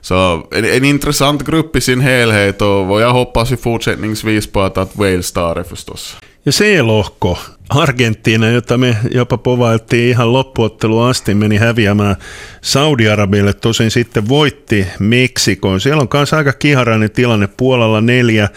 Så 0.00 0.46
en, 0.52 0.64
en 0.64 0.84
intressant 0.84 1.42
grupp 1.42 1.76
i 1.76 1.80
sin 1.80 2.00
helhet 2.00 2.62
och, 2.62 2.90
och 2.90 3.00
jag 3.00 3.12
hoppas 3.12 3.52
ju 3.52 3.56
fortsättningsvis 3.56 4.46
på 4.46 4.60
att, 4.60 4.78
att 4.78 4.96
Wales 4.96 5.32
tar 5.32 5.54
det 5.54 5.64
förstås. 5.64 6.16
Ja 6.44 6.52
C-lohko, 6.52 7.38
Argentiina, 7.68 8.50
jota 8.50 8.78
me 8.78 8.96
jopa 9.10 9.38
povailtiin 9.38 10.10
ihan 10.10 10.32
loppuotteluun 10.32 11.10
asti, 11.10 11.34
meni 11.34 11.56
häviämään 11.56 12.16
Saudi-Arabille, 12.60 13.52
tosin 13.52 13.90
sitten 13.90 14.28
voitti 14.28 14.86
Meksikoon. 14.98 15.80
Siellä 15.80 16.00
on 16.00 16.08
myös 16.12 16.32
aika 16.32 16.52
kiharainen 16.52 17.10
tilanne, 17.10 17.48
Puolalla 17.56 18.00
neljä, 18.00 18.48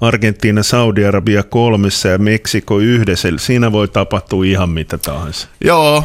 Argentiina, 0.00 0.62
Saudi-Arabia 0.62 1.42
kolmessa 1.42 2.08
ja 2.08 2.18
Meksiko 2.18 2.78
yhdessä. 2.78 3.28
Siinä 3.36 3.72
voi 3.72 3.88
tapahtua 3.88 4.44
ihan 4.44 4.70
mitä 4.70 4.98
tahansa. 4.98 5.48
Joo, 5.60 6.04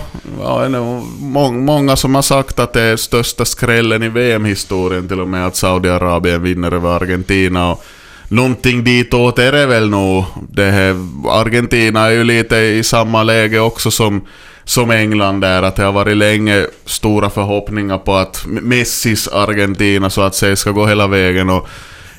många 1.52 1.96
som 1.96 2.16
har 2.16 2.22
sagt 2.22 2.60
att 2.60 2.74
det 2.74 2.82
är 2.82 2.98
största 2.98 3.46
skrällen 3.46 4.04
i 4.04 4.10
VM-historien 4.10 5.08
till 5.08 5.20
och 5.20 5.28
med 5.28 5.48
att 5.48 5.56
Saudiarabien 5.56 6.44
vinner 6.44 6.74
över 6.74 6.90
Argentina. 6.90 7.72
Och 7.72 7.84
någonting 8.30 8.84
ditåt 8.84 9.40
är 9.40 9.52
det 9.52 9.66
väl 9.66 9.90
nog. 9.90 10.26
Det 10.50 10.72
här, 10.72 10.96
Argentina 11.30 12.06
är 12.06 12.12
ju 12.12 12.24
lite 12.24 12.58
i 12.58 12.84
samma 12.84 13.24
läge 13.24 13.60
också 13.60 13.92
som 13.92 14.22
som 14.66 14.92
England 14.92 15.42
där, 15.42 15.64
att 15.64 15.76
det 15.76 15.84
har 15.84 15.92
varit 15.92 16.18
länge 16.18 16.66
stora 16.86 17.30
förhoppningar 17.30 17.98
på 17.98 18.16
att 18.16 18.46
Messis 18.46 19.28
Argentina 19.28 20.10
så 20.10 20.22
att 20.22 20.36
säga 20.36 20.56
ska 20.56 20.72
gå 20.72 20.86
hela 20.86 21.08
vägen 21.08 21.50
och 21.50 21.68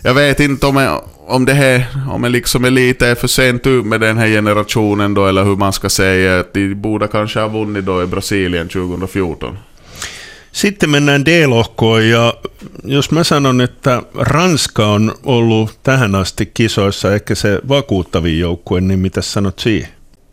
jag 0.07 0.15
vet 0.15 0.41
inte 0.41 0.67
om 0.67 0.77
jag, 0.77 1.05
om 1.27 1.45
det 1.45 1.55
här, 1.55 1.87
om 2.11 2.23
det 2.23 2.29
liksom 2.29 2.65
är 2.65 2.71
lite 2.71 3.15
för 3.15 3.29
sent 3.29 3.67
ut 3.67 3.87
med 3.87 4.01
den 4.01 4.19
här 4.19 4.29
generationen 4.29 5.15
då, 5.15 5.27
eller 5.27 5.45
hur 5.45 5.57
man 5.57 5.73
ska 5.73 5.89
säga, 5.89 6.41
att 6.41 6.55
de 6.55 6.75
borde 6.75 7.09
kanske 7.09 7.41
ha 7.41 7.49
vunnit 7.49 7.85
då 7.85 8.03
i 8.03 8.07
Brasilien 8.07 8.69
2014. 8.69 9.59
Sitten 10.53 10.91
mennään 10.91 11.25
D-lohkoon 11.25 12.09
ja 12.09 12.35
jos 12.85 13.11
mä 13.11 13.25
sanon, 13.25 13.61
että 13.61 14.03
Ranska 14.15 14.87
on 14.87 15.15
ollut 15.25 15.79
tähän 15.83 16.15
asti 16.15 16.47
kisoissa 16.47 17.15
ehkä 17.15 17.35
se 17.35 17.61
vakuuttavin 17.69 18.39
joukkue, 18.39 18.81
niin 18.81 18.99
mitä 18.99 19.23
sanot 19.23 19.59
siihen? 19.59 19.89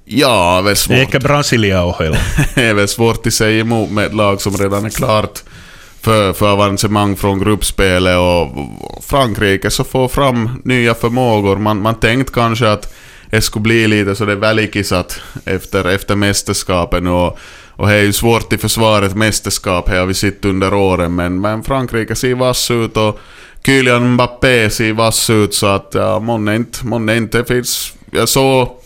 Ja, 0.06 0.62
väl 0.64 0.76
svårt. 0.76 0.98
Ehkä 0.98 1.20
Brasilia 1.20 1.84
ohella. 1.84 2.18
det 2.56 2.70
är 2.70 2.74
väl 2.74 2.88
svårt 2.88 3.28
att 3.28 3.34
säga 3.34 3.62
emot 3.62 3.92
med 3.92 4.06
ett 4.06 4.14
lag 4.14 4.42
som 4.42 4.58
redan 4.58 4.86
är 4.86 4.90
klart 4.90 5.44
för, 6.02 6.34
för 6.34 6.52
avancemang 6.52 7.16
från 7.16 7.40
gruppspelet 7.40 8.18
och 8.18 8.50
Frankrike 9.04 9.70
så 9.70 9.84
får 9.84 10.08
fram 10.08 10.62
nya 10.64 10.94
förmågor. 10.94 11.58
Man, 11.58 11.82
man 11.82 11.96
tänkt 11.96 12.32
kanske 12.32 12.72
att 12.72 12.94
det 13.30 13.42
skulle 13.42 13.64
bli 13.64 13.88
lite 13.88 14.16
så 14.16 14.26
det 14.26 14.36
välikisat 14.36 15.22
efter, 15.46 15.90
efter 15.90 16.16
mästerskapen 16.16 17.08
och, 17.08 17.38
och 17.70 17.88
det 17.88 17.94
är 17.94 18.04
ju 18.04 18.14
svårt 18.14 18.54
i 18.54 18.58
försvaret 18.58 19.16
mästerskap, 19.16 19.90
här 19.90 20.00
har 20.00 20.06
vi 20.06 20.14
sett 20.14 20.46
under 20.46 20.74
åren, 20.74 21.16
men, 21.16 21.42
men 21.42 21.64
Frankrike 21.64 22.16
ser 22.16 22.36
vass 22.36 22.72
ut 22.72 22.98
och 22.98 23.20
Kylian 23.66 24.14
Mbappé 24.14 24.70
ser 24.70 24.94
vass 24.94 25.30
ut 25.30 25.54
så 25.54 25.68
att 25.68 25.92
ja, 25.94 26.20
månne 26.20 26.56
inte, 26.56 26.86
månne 26.86 27.18
inte 27.18 27.46
finns... 27.46 27.94
Jag 28.12 28.30
såg 28.30 28.81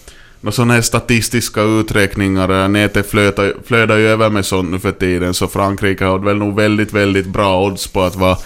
och 0.48 0.54
sådana 0.54 0.74
här 0.74 0.82
statistiska 0.82 1.62
uträkningar, 1.62 2.68
nätet 2.68 3.10
flödar, 3.10 3.54
flödar 3.66 3.98
ju 3.98 4.08
över 4.08 4.30
med 4.30 4.46
sånt 4.46 4.72
nu 4.72 4.80
för 4.80 4.92
tiden, 4.92 5.34
så 5.34 5.48
Frankrike 5.48 6.06
har 6.06 6.20
väl 6.20 6.38
nog 6.38 6.56
väldigt, 6.56 6.94
väldigt 6.94 7.28
bra 7.28 7.62
odds 7.62 7.88
på 7.88 8.02
att 8.02 8.16
vara, 8.16 8.38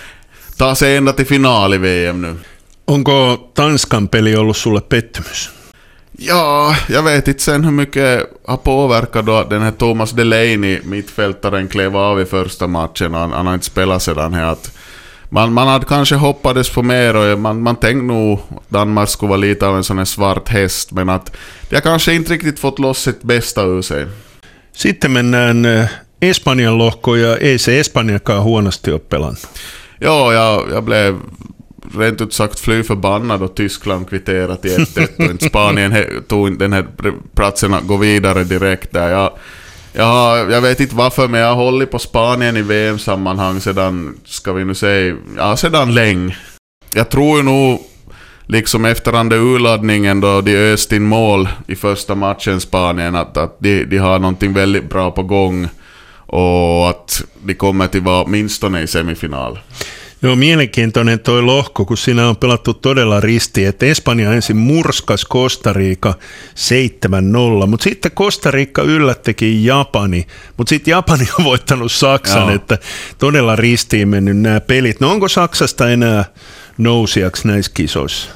ta 0.57 0.75
sig 0.75 0.97
ända 0.97 1.13
till 1.13 1.25
final 1.25 1.73
i 1.73 1.77
VM 1.77 2.21
nu. 2.21 2.35
Onko 2.85 3.37
Tanskan 3.53 4.07
peli 4.07 4.35
ollut 4.35 4.57
sulle 4.57 4.81
pettymys? 4.81 5.49
Ja, 6.11 6.75
jag 6.89 7.03
vet 7.03 7.27
inte 7.27 7.43
sen 7.43 7.63
hur 7.63 7.71
mycket 7.71 8.29
har 8.45 8.57
påverkat 8.57 9.25
då 9.25 9.43
den 9.43 9.61
här 9.61 9.71
Thomas 9.71 10.11
Delaney, 10.11 10.79
mittfältaren, 10.83 11.67
klev 11.67 11.97
av 11.97 12.21
i 12.21 12.25
första 12.25 12.67
matchen. 12.67 13.13
Han, 13.13 13.31
han 13.31 13.47
har 13.47 13.53
inte 13.53 13.65
spelat 13.65 14.03
sedan 14.03 14.33
här. 14.33 14.43
Att 14.43 14.77
man, 15.29 15.53
man 15.53 15.67
hade 15.67 15.85
kanske 15.85 16.15
hoppades 16.15 16.69
på 16.69 16.83
mer 16.83 17.15
och 17.15 17.39
man, 17.39 17.61
man 17.61 17.75
tänkte 17.75 18.05
nog 18.05 18.39
Danmark 18.69 19.09
skulle 19.09 19.29
vara 19.29 19.37
lite 19.37 19.67
av 19.67 19.77
en 19.77 19.83
sån 19.83 19.97
här 19.97 20.05
svart 20.05 20.49
häst, 20.49 20.91
men 20.91 21.09
att 21.09 21.35
de 21.69 21.75
har 21.75 21.81
kanske 21.81 22.13
inte 22.13 22.33
riktigt 22.33 22.59
fått 22.59 22.79
loss 22.79 23.01
sitt 23.01 23.23
bästa 23.23 23.63
ur 23.63 23.81
sig. 23.81 24.07
Sitten 24.71 25.11
mennään 25.11 25.65
eh, 25.65 25.89
Espanjan 26.21 26.77
lohko 26.77 27.15
ja 27.15 27.37
ei 27.37 27.57
se 27.57 27.79
Espanjakaan 27.79 28.43
huonosti 28.43 28.91
ole 28.91 28.99
pelannut. 28.99 29.47
Ja, 30.01 30.33
jag, 30.33 30.83
blev 30.83 31.15
rent 31.97 32.21
ut 32.21 32.33
sagt 32.33 32.59
fly 32.59 32.83
förbannad 32.83 33.43
och 33.43 33.55
Tyskland 33.55 34.09
kvitterat 34.09 34.65
i 34.65 34.77
1-1 34.77 35.33
och 35.33 35.41
Spanien 35.41 36.23
tog 36.27 36.59
den 36.59 36.73
här 36.73 36.85
platsen 37.35 37.73
att 37.73 37.87
gå 37.87 37.97
vidare 37.97 38.43
direkt 38.43 38.93
där. 38.93 39.09
Jag, 39.09 39.31
jag, 39.93 40.51
jag 40.51 40.61
vet 40.61 40.79
inte 40.79 40.95
varför, 40.95 41.27
men 41.27 41.41
jag 41.41 41.47
har 41.47 41.63
hållit 41.63 41.91
på 41.91 41.99
Spanien 41.99 42.57
i 42.57 42.61
VM-sammanhang 42.61 43.59
sedan, 43.61 44.17
ska 44.25 44.53
vi 44.53 44.65
nu 44.65 44.75
säga, 44.75 45.15
ja 45.37 45.57
sedan 45.57 45.93
länge. 45.93 46.37
Jag 46.93 47.09
tror 47.09 47.43
nog, 47.43 47.81
liksom 48.45 48.85
efter 48.85 49.11
den 49.11 49.29
där 49.29 49.37
urladdningen 49.37 50.21
då 50.21 50.41
de 50.41 50.55
öste 50.55 50.95
in 50.95 51.03
mål 51.03 51.49
i 51.67 51.75
första 51.75 52.15
matchen 52.15 52.61
Spanien, 52.61 53.15
att, 53.15 53.37
att 53.37 53.59
de, 53.59 53.85
de 53.85 53.97
har 53.97 54.19
någonting 54.19 54.53
väldigt 54.53 54.89
bra 54.89 55.11
på 55.11 55.23
gång. 55.23 55.67
Och 56.31 56.89
att 56.89 57.23
de 57.43 57.53
kommer 57.53 57.87
till 57.87 58.01
vara 58.01 58.23
åtminstone 58.23 58.81
i 58.81 58.87
semifinal. 58.87 59.59
Joo, 60.21 60.35
mielenkiintoinen 60.35 61.19
toi 61.19 61.41
lohko, 61.41 61.85
kun 61.85 61.97
siinä 61.97 62.29
on 62.29 62.37
pelattu 62.37 62.73
todella 62.73 63.19
risti, 63.19 63.65
että 63.65 63.85
Espanja 63.85 64.33
ensin 64.33 64.57
murskas 64.57 65.25
Kostariika 65.25 66.13
7-0, 67.63 67.67
mutta 67.67 67.83
sitten 67.83 68.11
Kostariikka 68.11 68.81
yllättikin 68.81 69.65
Japani, 69.65 70.27
mutta 70.57 70.69
sitten 70.69 70.91
Japani 70.91 71.27
on 71.39 71.45
voittanut 71.45 71.91
Saksan, 71.91 72.41
Joo. 72.41 72.55
että 72.55 72.77
todella 73.17 73.55
ristiin 73.55 74.07
mennyt 74.07 74.37
nämä 74.37 74.59
pelit. 74.59 74.99
No 74.99 75.11
onko 75.11 75.27
Saksasta 75.27 75.89
enää 75.89 76.25
nousijaksi 76.77 77.47
näissä 77.47 77.71
kisoissa? 77.73 78.29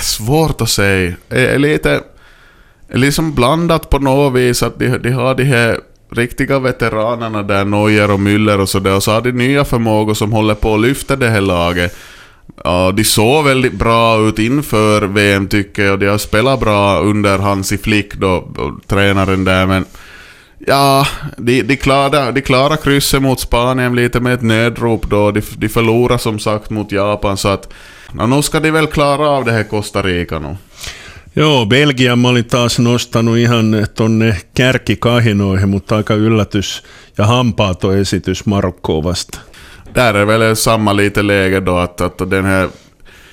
Svårt 0.00 0.60
att 0.60 0.70
säga. 0.70 1.16
Lite 1.56 2.02
liksom 2.94 3.34
blandat 3.34 3.90
på 3.90 3.98
något 3.98 4.34
vis 4.34 4.62
att 4.62 4.78
de, 4.78 4.98
de 4.98 5.10
har 5.10 5.34
de 5.34 5.44
här 5.44 5.80
riktiga 6.12 6.58
veteranerna 6.58 7.42
där, 7.42 7.64
Neuer 7.64 8.10
och 8.10 8.20
Müller 8.20 8.58
och 8.58 8.68
sådär, 8.68 8.96
och 8.96 9.02
så 9.02 9.12
har 9.12 9.20
de 9.20 9.32
nya 9.32 9.64
förmågor 9.64 10.14
som 10.14 10.32
håller 10.32 10.54
på 10.54 10.74
att 10.74 10.80
lyfta 10.80 11.16
det 11.16 11.28
här 11.28 11.40
laget. 11.40 11.96
Ja, 12.64 12.92
de 12.96 13.04
såg 13.04 13.44
väldigt 13.44 13.72
bra 13.72 14.28
ut 14.28 14.38
inför 14.38 15.02
VM 15.02 15.48
tycker 15.48 15.84
jag, 15.84 16.00
de 16.00 16.06
har 16.06 16.18
spelat 16.18 16.60
bra 16.60 16.98
under 16.98 17.38
Hansi 17.38 17.78
Flick 17.78 18.14
då, 18.14 18.48
tränaren 18.86 19.44
där, 19.44 19.66
men 19.66 19.84
Ja, 20.66 21.06
de, 21.36 21.62
de, 21.62 21.76
klarade, 21.76 22.32
de 22.32 22.40
klarade 22.40 22.76
krysset 22.76 23.22
mot 23.22 23.40
Spanien 23.40 23.96
lite 23.96 24.20
med 24.20 24.34
ett 24.34 24.42
nödrop 24.42 25.10
då. 25.10 25.30
De, 25.30 25.42
de 25.56 25.68
förlorade 25.68 26.18
som 26.18 26.38
sagt 26.38 26.70
mot 26.70 26.92
Japan 26.92 27.36
så 27.36 27.48
att... 27.48 27.72
Ja, 28.18 28.26
nu 28.26 28.42
ska 28.42 28.60
de 28.60 28.70
väl 28.70 28.86
klara 28.86 29.28
av 29.28 29.44
det 29.44 29.52
här 29.52 29.62
Costa 29.62 30.02
Rica 30.02 30.38
nu. 30.38 30.56
Joo, 31.36 31.66
Belgia 31.66 32.16
mä 32.16 32.28
olin 32.28 32.44
taas 32.44 32.78
nostanut 32.78 33.38
ihan 33.38 33.86
tonne 33.94 34.36
kärkikahinoihin, 34.56 35.68
mutta 35.68 35.96
aika 35.96 36.14
yllätys 36.14 36.82
ja 37.18 37.26
hampaato 37.26 37.92
esitys 37.92 38.46
Marokkoa 38.46 39.02
vasta. 39.02 39.38
Där 39.94 40.14
är 40.14 40.24
väl 40.24 40.56
samma 40.56 40.92
lite 40.92 41.22
läge 41.22 41.60
då 41.60 41.76
att, 41.76 42.00
att 42.00 42.30
den 42.30 42.44
här 42.44 42.68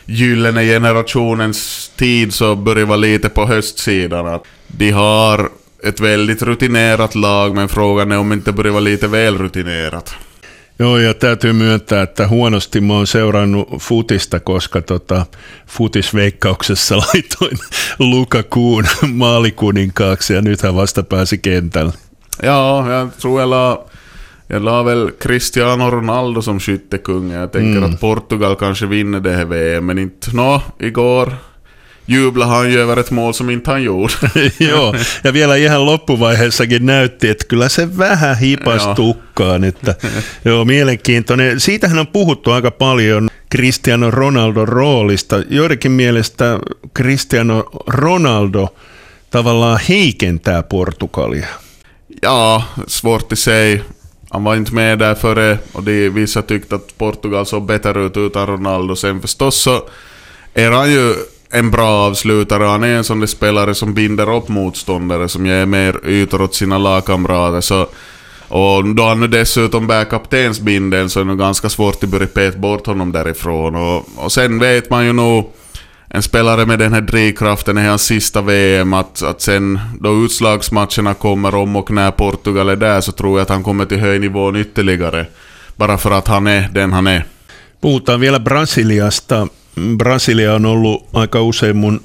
gyllene 0.06 0.64
generationens 0.64 1.92
tid 1.98 2.34
så 2.34 2.56
börjar 2.56 2.86
vara 2.86 2.98
lite 2.98 3.30
på 3.30 3.46
höstsidan. 3.46 4.28
Att 4.28 4.44
de 4.68 4.92
har 4.92 5.50
ett 5.84 6.00
väldigt 6.00 6.42
rutinerat 6.42 7.16
lag, 7.16 7.56
men 7.56 7.70
frågan 7.70 8.12
är 8.12 8.18
om 8.18 8.34
inte 8.34 8.52
börjar 8.52 8.72
vara 8.72 8.84
lite 8.84 9.08
väl 9.08 9.38
rutinerat. 9.38 10.16
Joo, 10.80 10.98
ja 10.98 11.14
täytyy 11.14 11.54
myöntää, 11.54 12.02
että 12.02 12.28
huonosti 12.28 12.82
mä 12.82 12.94
oon 12.94 13.08
seurannut 13.08 13.68
futista, 13.80 14.40
koska 14.40 14.82
tota, 14.82 15.26
futisveikkauksessa 15.68 16.98
laitoin 17.14 17.58
Lukakuun 18.00 18.86
maalikunninkaaksi 19.14 20.34
ja 20.34 20.42
nyt 20.42 20.62
hän 20.62 20.76
vasta 20.76 21.04
pääsi 21.04 21.38
kentälle. 21.38 21.94
Ja, 22.44 22.86
jag 22.88 23.10
tror 23.22 23.42
jag 23.42 23.50
la, 23.50 23.86
jag 24.50 24.64
la 24.64 24.86
väl 24.86 25.12
Cristiano 25.20 25.90
Ronaldo 25.90 26.42
som 26.42 26.60
skyttekung. 26.60 27.32
Jag 27.32 27.52
tänker 27.52 27.78
mm. 27.78 27.84
att 27.84 28.00
Portugal 28.00 28.56
kanske 28.56 28.86
vinner 28.86 29.20
det 29.20 29.36
här 29.36 29.46
VM, 29.46 29.86
men 29.86 29.98
inte... 29.98 30.28
Nå, 30.34 30.62
igår 30.80 31.34
jubla 32.10 32.46
han 32.46 32.72
ju 32.72 32.80
över 32.80 32.98
ett 32.98 33.12
mål 33.12 33.34
som 33.34 33.50
inte 33.50 33.72
han 33.72 33.84
gjorde. 33.84 34.14
Joo, 34.60 34.94
ja 35.24 35.34
vielä 35.34 35.56
ihan 35.56 35.86
loppuvaiheessakin 35.86 36.86
näytti, 36.86 37.30
että 37.30 37.46
kyllä 37.48 37.70
se 37.70 37.98
vähän 37.98 38.38
hipas 38.38 38.88
tukkaan. 38.88 39.64
Että, 39.64 39.96
joo, 40.46 40.66
mielenkiintoinen. 40.66 41.60
Siitähän 41.60 42.00
on 42.00 42.08
puhuttu 42.08 42.52
aika 42.52 42.72
paljon 42.72 43.30
Cristiano 43.52 44.12
Ronaldo 44.12 44.66
roolista. 44.66 45.44
Joidenkin 45.50 45.92
mielestä 45.92 46.60
Cristiano 46.94 47.64
Ronaldo 47.88 48.76
tavallaan 49.30 49.80
heikentää 49.90 50.64
Portugalia. 50.64 51.48
Ja, 52.24 52.62
svårt 52.88 53.32
att 53.34 53.40
säga. 53.40 53.84
Han 54.30 54.44
var 54.44 54.56
inte 54.56 54.74
med 54.74 55.00
där 55.00 55.16
före 55.16 55.58
och 55.74 55.84
de, 55.84 56.10
vissa 56.10 56.42
tyckte 56.42 56.76
att 56.76 56.98
Portugal 56.98 57.46
såg 57.46 57.66
bättre 57.66 58.06
ut 58.06 58.18
utan 58.18 58.48
Ronaldo. 58.48 58.96
Sen 58.96 59.22
förstås 59.22 59.62
så 59.62 59.90
är 60.54 60.72
han 60.72 60.92
ju 60.92 61.16
en 61.52 61.72
bra 61.72 61.90
avslutare. 61.90 62.64
Han 62.64 62.84
är 62.84 62.88
en 62.98 63.04
sån 63.04 63.20
där 63.20 63.28
spelare 63.28 63.76
som 63.76 63.94
binder 63.94 64.36
upp 64.36 64.48
motståndare, 64.48 65.30
som 65.30 65.46
ger 65.46 65.66
mer 65.66 66.08
ytor 66.08 66.42
åt 66.42 66.56
sina 66.56 66.78
lagkamrater. 66.78 67.62
Så, 67.62 67.88
och 68.48 68.96
då 68.96 69.04
han 69.04 69.20
nu 69.20 69.28
dessutom 69.28 69.88
bär 69.88 70.06
kaptensbindeln 70.06 71.10
så 71.10 71.20
är 71.20 71.24
det 71.24 71.28
nog 71.28 71.40
ganska 71.40 71.70
svårt 71.70 72.04
att 72.04 72.10
börja 72.10 72.28
peta 72.28 72.58
bort 72.58 72.88
honom 72.88 73.12
därifrån. 73.12 73.76
Och, 73.76 74.06
och 74.16 74.32
sen 74.32 74.60
vet 74.60 74.90
man 74.90 75.06
ju 75.06 75.14
nog 75.14 75.54
en 76.08 76.24
spelare 76.24 76.66
med 76.66 76.80
den 76.80 76.94
här 76.94 77.02
drivkraften 77.02 77.78
i 77.78 77.86
hans 77.86 78.04
sista 78.04 78.42
VM, 78.42 78.94
att, 78.94 79.24
att 79.24 79.42
sen 79.42 79.80
då 80.00 80.26
utslagsmatcherna 80.26 81.14
kommer 81.14 81.56
om 81.56 81.76
och 81.76 81.92
när 81.92 82.12
Portugal 82.12 82.70
är 82.70 82.76
där 82.76 83.02
så 83.02 83.12
tror 83.12 83.40
jag 83.40 83.44
att 83.44 83.50
han 83.50 83.64
kommer 83.64 83.86
till 83.86 84.00
höj 84.00 84.20
nivån 84.20 84.56
ytterligare. 84.56 85.26
Bara 85.76 85.98
för 85.98 86.12
att 86.12 86.28
han 86.28 86.48
är 86.48 86.70
den 86.74 86.94
han 86.94 87.08
är. 87.08 87.26
Puhutaan 87.82 88.20
vielä 88.20 88.40
Brasiliasta. 88.40 89.48
Brasilia 89.98 90.54
on 90.54 90.66
ollut 90.66 91.08
aika 91.14 91.42
usein 91.42 91.78
mun 91.78 92.02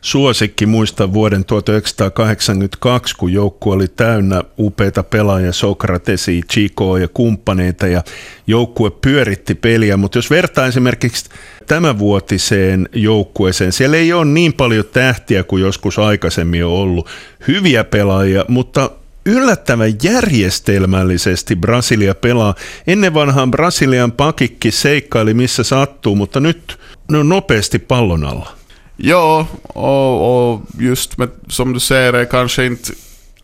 suosikki 0.00 0.66
muista 0.66 1.12
vuoden 1.12 1.44
1982, 1.44 3.16
kun 3.16 3.32
joukkue 3.32 3.74
oli 3.74 3.88
täynnä 3.88 4.42
upeita 4.58 5.02
pelaajia, 5.02 5.52
Sokratesi, 5.52 6.42
Chico 6.52 6.96
ja 6.96 7.08
kumppaneita, 7.08 7.86
ja 7.86 8.02
joukkue 8.46 8.90
pyöritti 8.90 9.54
peliä, 9.54 9.96
mutta 9.96 10.18
jos 10.18 10.30
vertaa 10.30 10.66
esimerkiksi 10.66 11.24
tämänvuotiseen 11.66 12.88
joukkueeseen, 12.92 13.72
siellä 13.72 13.96
ei 13.96 14.12
ole 14.12 14.24
niin 14.24 14.52
paljon 14.52 14.84
tähtiä 14.92 15.42
kuin 15.44 15.62
joskus 15.62 15.98
aikaisemmin 15.98 16.64
on 16.64 16.72
ollut. 16.72 17.08
Hyviä 17.48 17.84
pelaajia, 17.84 18.44
mutta 18.48 18.90
yllättävän 19.26 19.92
järjestelmällisesti 20.02 21.56
Brasilia 21.56 22.14
pelaa. 22.14 22.54
Ennen 22.86 23.14
vanhaan 23.14 23.50
Brasilian 23.50 24.12
pakikki 24.12 24.70
seikkaili 24.70 25.34
missä 25.34 25.62
sattuu, 25.62 26.16
mutta 26.16 26.40
nyt 26.40 26.78
ne 27.06 27.18
on 27.18 27.28
nopeasti 27.28 27.78
pallon 27.78 28.26
alla. 28.26 28.48
Ja, 28.96 29.46
och, 29.62 30.52
och 30.52 30.60
just 30.78 31.18
med, 31.18 31.28
som 31.48 31.72
du 31.72 31.80
säger, 31.80 32.12
är 32.12 32.24
kanske 32.24 32.66
inte 32.66 32.92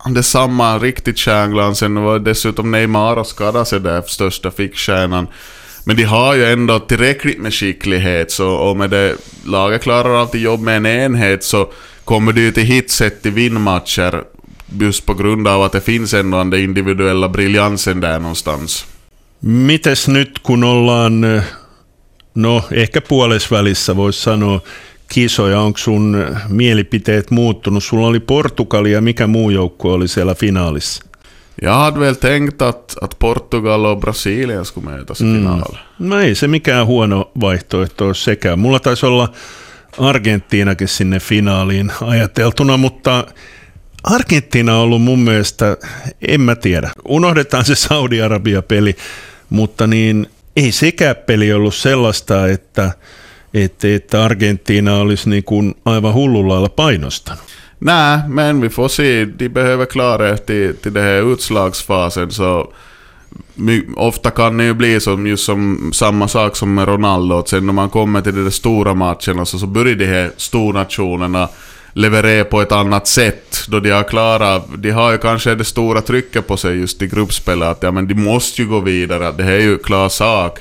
detsamma 0.07 0.79
riktigt. 0.79 1.25
Det 1.25 1.88
var 1.88 2.18
dessutom 2.18 2.70
Neymar 2.70 3.16
och 3.16 3.27
skadade 3.27 3.64
sig 3.64 3.81
där, 3.81 4.03
största 4.03 4.51
fickstjärnan. 4.51 5.27
Men 5.85 5.96
de 5.96 6.05
har 6.05 6.35
ju 6.35 6.44
ändå 6.44 6.79
tillräckligt 6.79 7.38
med 7.40 7.55
skicklighet, 7.55 8.31
så, 8.31 8.49
och 8.49 8.77
med 8.77 8.90
det 8.90 9.16
laget 9.44 9.83
klarar 9.83 10.14
av 10.14 10.29
att 10.29 10.35
jobba 10.35 10.62
med 10.62 10.77
en 10.77 10.87
enhet 10.87 11.44
så 11.44 11.73
kommer 12.05 12.33
de 12.33 12.40
ju 12.40 12.53
till 12.53 12.62
hitset 12.62 13.27
i 13.27 13.31
vinnmatcher 13.31 14.25
just 14.81 15.07
på 15.07 15.14
grund 15.14 15.49
av 15.49 15.62
att 15.62 15.73
det 15.73 15.81
finns 15.81 16.14
ändå 16.14 16.38
den 16.38 16.55
individuella 16.55 17.29
briljansen 17.29 18.01
där 18.01 18.20
någonstans. 18.20 18.87
Mites 19.38 20.09
nyt 20.09 20.42
kun 20.42 20.64
ollaan, 20.64 21.40
no 22.35 22.64
ehkä 22.73 23.01
puolesvälissä 23.01 23.97
voisi 23.97 24.23
sanoa, 24.23 24.61
kisoja, 25.09 25.61
onko 25.61 25.79
sun 25.79 26.27
mielipiteet 26.49 27.31
muuttunut? 27.31 27.85
Sulla 27.85 28.07
oli 28.07 28.21
Portugali 28.21 28.93
ja 28.93 29.01
mikä 29.01 29.27
muu 29.27 29.51
joukkue 29.51 29.93
oli 29.93 30.09
siellä 30.09 30.35
finaalissa? 30.35 31.05
Jag 31.62 31.73
hade 31.73 32.01
väl 32.01 32.14
tänkt 32.14 32.62
att, 32.62 32.97
att 33.01 33.19
Portugal 33.19 33.87
och 33.87 34.01
Brasilien 34.01 34.64
skulle 34.64 34.90
mötas 34.90 35.21
i 35.21 35.25
mm. 35.25 35.35
final. 35.35 35.79
No 35.99 36.21
ei 36.21 36.35
se 36.35 36.49
mikään 36.49 36.87
huono 36.87 37.31
vaihtoehto 37.40 38.07
ole 38.07 38.14
sekään. 38.14 38.59
Mulla 38.59 38.81
taisi 38.81 39.07
olla 39.07 39.29
Argentiinakin 39.99 40.88
sinne 40.88 41.21
finaaliin 41.21 41.93
ajateltuna, 42.01 42.77
mutta 42.77 43.25
Argentiina 44.05 44.75
on 44.75 44.81
ollut 44.81 45.03
mun 45.03 45.19
mielestä, 45.19 45.77
en 46.29 46.40
mä 46.40 46.57
tiedä, 46.57 46.90
unohdetaan 47.09 47.64
se 47.64 47.75
Saudi-Arabia-peli, 47.75 48.97
mutta 49.51 49.87
niin 49.87 50.27
ei 50.64 50.73
sekään 50.73 51.16
peli 51.16 51.53
ollut 51.53 51.75
sellaista, 51.75 52.49
että, 52.49 52.90
että, 53.55 53.94
että 53.94 54.25
Argentiina 54.25 54.96
olisi 54.96 55.31
niin 55.31 55.44
kuin 55.44 55.75
aivan 55.85 56.14
hullulla 56.14 56.68
painostanut. 56.68 57.44
Nej, 57.81 58.20
men 58.29 58.61
vi 58.61 58.68
får 58.68 58.88
se. 58.88 59.29
De 59.38 59.49
behöver 59.49 59.87
klarhet 59.87 60.46
till, 60.46 60.75
till 60.77 60.94
det 60.94 61.01
här 61.01 61.23
utslagsfasen. 61.23 62.31
Så 62.31 62.73
ofta 63.96 64.31
kan 64.31 64.57
det 64.57 64.64
ju 64.64 64.75
bli 64.75 65.01
som, 65.01 65.27
just 65.27 65.44
som 65.44 65.90
samma 65.92 66.29
sak 66.29 66.57
som 66.57 66.75
med 66.75 66.88
Ronaldo. 66.88 67.44
Sen 67.46 67.66
när 67.66 67.73
man 67.73 67.90
kommer 67.90 68.20
till 68.20 68.44
de 68.44 68.51
stora 68.51 68.94
matcherna 68.94 69.44
så, 69.44 69.59
så 69.59 69.66
börjar 69.66 69.94
de 69.94 70.07
här 70.07 70.31
stornationerna 70.37 71.49
leverera 71.92 72.44
på 72.44 72.61
ett 72.61 72.72
annat 72.72 73.07
sätt. 73.07 73.64
Då 73.68 73.81
de 73.81 73.90
har 73.90 74.03
klarat, 74.03 74.66
de 74.76 74.90
har 74.90 75.12
ju 75.12 75.18
kanske 75.18 75.55
det 75.55 75.64
stora 75.64 76.00
trycket 76.00 76.46
på 76.46 76.57
sig 76.57 76.79
just 76.79 77.03
i 77.03 77.07
gruppspelet 77.07 77.68
att 77.68 77.83
ja 77.83 77.90
men 77.90 78.09
de 78.09 78.14
måste 78.14 78.62
ju 78.62 78.68
gå 78.68 78.81
vidare, 78.81 79.33
det 79.33 79.42
här 79.42 79.53
är 79.53 79.61
ju 79.61 79.79
klar 79.79 80.09
sak. 80.09 80.59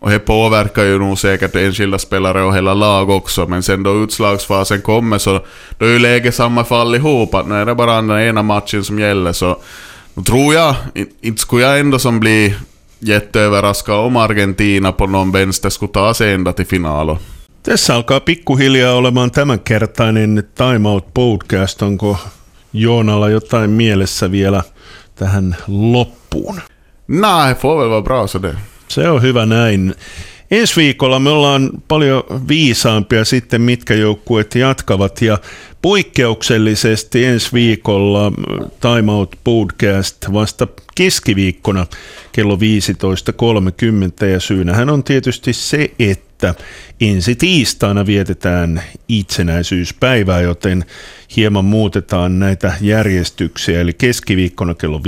Och 0.00 0.10
det 0.10 0.18
påverkar 0.18 0.84
ju 0.84 0.98
nog 0.98 1.18
säkert 1.18 1.54
enskilda 1.54 1.98
spelare 1.98 2.42
och 2.42 2.56
hela 2.56 2.74
lag 2.74 3.10
också, 3.10 3.46
men 3.46 3.62
sen 3.62 3.82
då 3.82 4.04
utslagsfasen 4.04 4.80
kommer 4.80 5.18
så 5.18 5.40
då 5.78 5.86
är 5.86 5.90
ju 5.90 5.98
läget 5.98 6.34
samma 6.34 6.64
för 6.64 6.80
allihop, 6.80 7.34
att 7.34 7.48
nu 7.48 7.54
är 7.54 7.66
det 7.66 7.74
bara 7.74 7.94
den 7.94 8.10
ena 8.10 8.42
matchen 8.42 8.84
som 8.84 8.98
gäller 8.98 9.32
så 9.32 9.58
då 10.14 10.22
tror 10.22 10.54
jag, 10.54 10.74
inte 11.20 11.42
skulle 11.42 11.62
jag 11.62 11.80
ändå 11.80 11.98
som 11.98 12.20
bli 12.20 12.54
jätteöverraskad 12.98 13.98
om 13.98 14.16
Argentina 14.16 14.92
på 14.92 15.06
någon 15.06 15.32
vänster 15.32 15.70
skulle 15.70 15.92
ta 15.92 16.14
sig 16.14 16.32
ända 16.32 16.52
till 16.52 16.66
final. 16.66 17.18
Tässä 17.62 17.94
alkaa 17.94 18.20
pikkuhiljaa 18.20 18.94
olemaan 18.94 19.30
tämänkertainen 19.30 20.44
Time 20.54 20.88
Out 20.88 21.14
Podcast. 21.14 21.82
Onko 21.82 22.18
Joonalla 22.72 23.28
jotain 23.28 23.70
mielessä 23.70 24.30
vielä 24.30 24.62
tähän 25.14 25.56
loppuun? 25.68 26.60
Nej, 27.08 27.54
får 27.54 27.78
väl 27.78 27.90
vara 27.90 28.02
bra 28.02 28.26
så 28.26 28.42
det. 28.42 28.54
Se 28.88 29.08
on 29.08 29.22
hyvä 29.22 29.46
näin. 29.46 29.94
Ensi 30.50 30.76
viikolla 30.76 31.18
me 31.18 31.30
ollaan 31.30 31.70
paljon 31.88 32.22
viisaampia 32.48 33.24
sitten, 33.24 33.60
mitkä 33.60 33.94
joukkueet 33.94 34.54
jatkavat 34.54 35.22
ja 35.22 35.38
poikkeuksellisesti 35.82 37.24
ensi 37.24 37.52
viikolla 37.52 38.32
Time 38.80 39.12
Out 39.12 39.36
Podcast 39.44 40.32
vasta 40.32 40.66
keskiviikkona 40.94 41.86
kello 42.32 42.58
15.30 44.22 44.26
ja 44.26 44.40
syynähän 44.40 44.90
on 44.90 45.04
tietysti 45.04 45.52
se, 45.52 45.90
että 45.98 46.27
että 46.38 46.54
ensi 47.00 47.36
tiistaina 47.36 48.06
vietetään 48.06 48.82
itsenäisyyspäivää, 49.08 50.40
joten 50.40 50.84
hieman 51.36 51.64
muutetaan 51.64 52.38
näitä 52.38 52.72
järjestyksiä, 52.80 53.80
eli 53.80 53.92
keskiviikkona 53.92 54.74
kello 54.74 54.98
15.30 54.98 55.02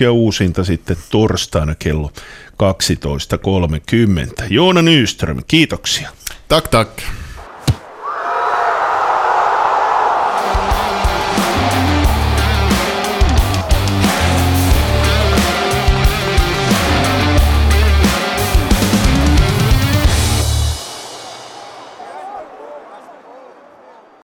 ja 0.00 0.12
uusinta 0.12 0.64
sitten 0.64 0.96
torstaina 1.10 1.74
kello 1.74 2.12
12.30. 2.52 4.46
Joona 4.50 4.82
Nyström, 4.82 5.42
kiitoksia. 5.48 6.10
Tack, 6.48 6.68
tack. 6.68 6.98